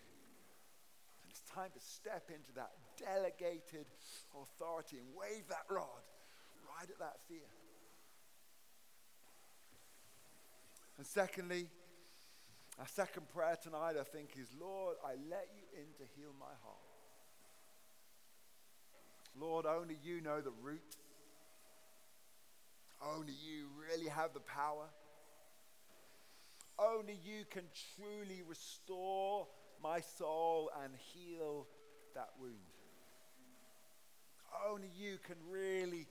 And 1.23 1.31
it's 1.31 1.41
time 1.55 1.71
to 1.73 1.81
step 1.81 2.29
into 2.29 2.53
that 2.57 2.71
delegated 2.99 3.87
authority 4.35 4.99
and 4.99 5.07
wave 5.17 5.49
that 5.49 5.65
rod 5.71 6.05
right 6.77 6.91
at 6.91 6.99
that 6.99 7.17
fear. 7.27 7.49
And 10.99 11.07
secondly, 11.07 11.67
our 12.79 12.89
second 12.89 13.29
prayer 13.31 13.57
tonight, 13.63 13.97
I 13.99 14.05
think, 14.05 14.37
is 14.39 14.49
Lord, 14.61 14.97
I 15.05 15.13
let 15.31 15.49
you 15.55 15.63
in 15.81 15.89
to 15.97 16.05
heal 16.15 16.33
my 16.39 16.53
heart. 16.63 16.90
Lord, 19.39 19.67
only 19.67 19.97
you 20.03 20.21
know 20.21 20.41
the 20.41 20.53
root. 20.63 20.97
Only 23.03 23.33
you 23.33 23.67
really 23.89 24.09
have 24.09 24.35
the 24.35 24.41
power. 24.41 24.87
Only 26.79 27.19
you 27.25 27.45
can 27.51 27.65
truly 27.97 28.43
restore 28.47 29.47
my 29.83 30.01
soul 30.01 30.71
and 30.83 30.93
heal 31.15 31.67
that 32.15 32.31
wound. 32.41 32.55
Only 34.69 34.91
you 34.99 35.19
can 35.27 35.37
really 35.49 36.07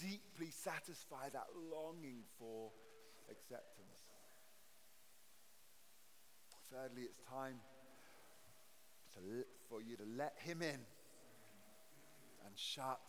deeply 0.00 0.50
satisfy 0.50 1.28
that 1.32 1.46
longing 1.70 2.22
for 2.38 2.70
acceptance. 3.30 4.02
Thirdly, 6.72 7.02
it's 7.02 7.20
time 7.30 7.56
to, 9.14 9.44
for 9.68 9.80
you 9.80 9.96
to 9.96 10.04
let 10.16 10.34
him 10.38 10.60
in 10.60 10.80
and 12.46 12.56
shut 12.56 13.00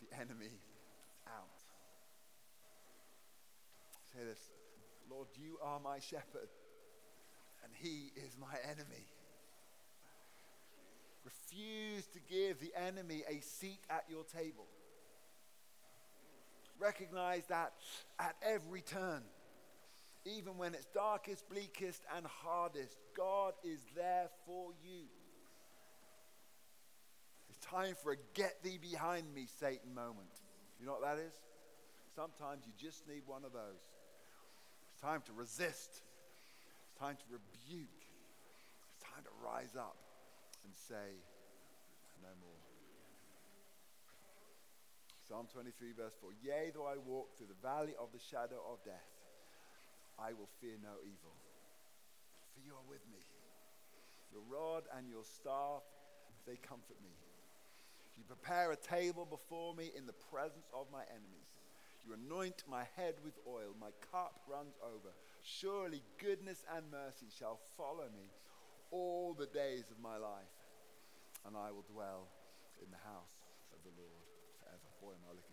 the 0.00 0.16
enemy 0.18 0.60
out. 1.26 1.62
Say 4.12 4.24
this 4.24 4.50
Lord, 5.10 5.28
you 5.34 5.58
are 5.62 5.80
my 5.80 5.98
shepherd, 5.98 6.48
and 7.64 7.72
he 7.74 8.10
is 8.16 8.36
my 8.40 8.54
enemy. 8.64 9.06
Refuse 11.24 12.06
to 12.08 12.18
give 12.28 12.60
the 12.60 12.72
enemy 12.76 13.22
a 13.28 13.40
seat 13.40 13.80
at 13.88 14.04
your 14.08 14.24
table. 14.24 14.66
Recognize 16.78 17.44
that 17.46 17.72
at 18.18 18.34
every 18.42 18.80
turn, 18.80 19.22
even 20.24 20.56
when 20.56 20.74
it's 20.74 20.86
darkest, 20.86 21.48
bleakest, 21.48 22.02
and 22.16 22.26
hardest, 22.26 22.96
God 23.16 23.54
is 23.62 23.80
there 23.94 24.28
for 24.46 24.70
you. 24.82 25.04
Time 27.62 27.94
for 28.02 28.12
a 28.12 28.16
get 28.34 28.62
thee 28.62 28.78
behind 28.78 29.32
me, 29.34 29.46
Satan 29.46 29.94
moment. 29.94 30.42
You 30.78 30.86
know 30.86 30.92
what 30.92 31.02
that 31.02 31.18
is? 31.18 31.32
Sometimes 32.14 32.66
you 32.66 32.72
just 32.76 33.08
need 33.08 33.22
one 33.24 33.44
of 33.44 33.52
those. 33.52 33.86
It's 34.92 35.00
time 35.00 35.22
to 35.26 35.32
resist. 35.32 36.02
It's 36.84 36.98
time 37.00 37.16
to 37.16 37.26
rebuke. 37.30 38.02
It's 38.92 39.00
time 39.00 39.24
to 39.24 39.32
rise 39.40 39.76
up 39.78 39.96
and 40.64 40.74
say, 40.74 41.16
no 42.20 42.28
more. 42.42 42.62
Psalm 45.26 45.46
23, 45.48 45.96
verse 45.96 46.12
4 46.20 46.30
Yea, 46.42 46.70
though 46.74 46.84
I 46.84 46.98
walk 46.98 47.38
through 47.38 47.48
the 47.48 47.62
valley 47.62 47.94
of 47.96 48.12
the 48.12 48.20
shadow 48.20 48.60
of 48.68 48.84
death, 48.84 49.08
I 50.18 50.34
will 50.34 50.50
fear 50.60 50.76
no 50.82 51.00
evil, 51.02 51.34
for 52.52 52.60
you 52.60 52.74
are 52.76 52.86
with 52.90 53.00
me. 53.08 53.22
Your 54.28 54.42
rod 54.44 54.84
and 54.92 55.08
your 55.08 55.24
staff, 55.24 55.86
they 56.44 56.60
comfort 56.60 57.00
me. 57.00 57.16
You 58.22 58.36
prepare 58.36 58.70
a 58.70 58.76
table 58.76 59.26
before 59.26 59.74
me 59.74 59.90
in 59.98 60.06
the 60.06 60.14
presence 60.30 60.70
of 60.72 60.86
my 60.92 61.02
enemies. 61.10 61.50
You 62.06 62.14
anoint 62.14 62.62
my 62.70 62.86
head 62.94 63.14
with 63.24 63.34
oil, 63.48 63.74
my 63.80 63.90
cup 64.12 64.46
runs 64.46 64.78
over. 64.78 65.10
Surely 65.42 66.02
goodness 66.22 66.62
and 66.72 66.86
mercy 66.88 67.26
shall 67.36 67.58
follow 67.76 68.06
me 68.14 68.30
all 68.92 69.34
the 69.34 69.46
days 69.46 69.90
of 69.90 69.98
my 69.98 70.18
life, 70.18 70.54
and 71.46 71.56
I 71.56 71.72
will 71.72 71.84
dwell 71.90 72.28
in 72.78 72.92
the 72.92 73.02
house 73.02 73.42
of 73.74 73.82
the 73.82 73.90
Lord 73.98 74.22
forever. 74.62 74.86
Boy, 75.02 75.18
am 75.18 75.26
I 75.26 75.34
looking. 75.34 75.51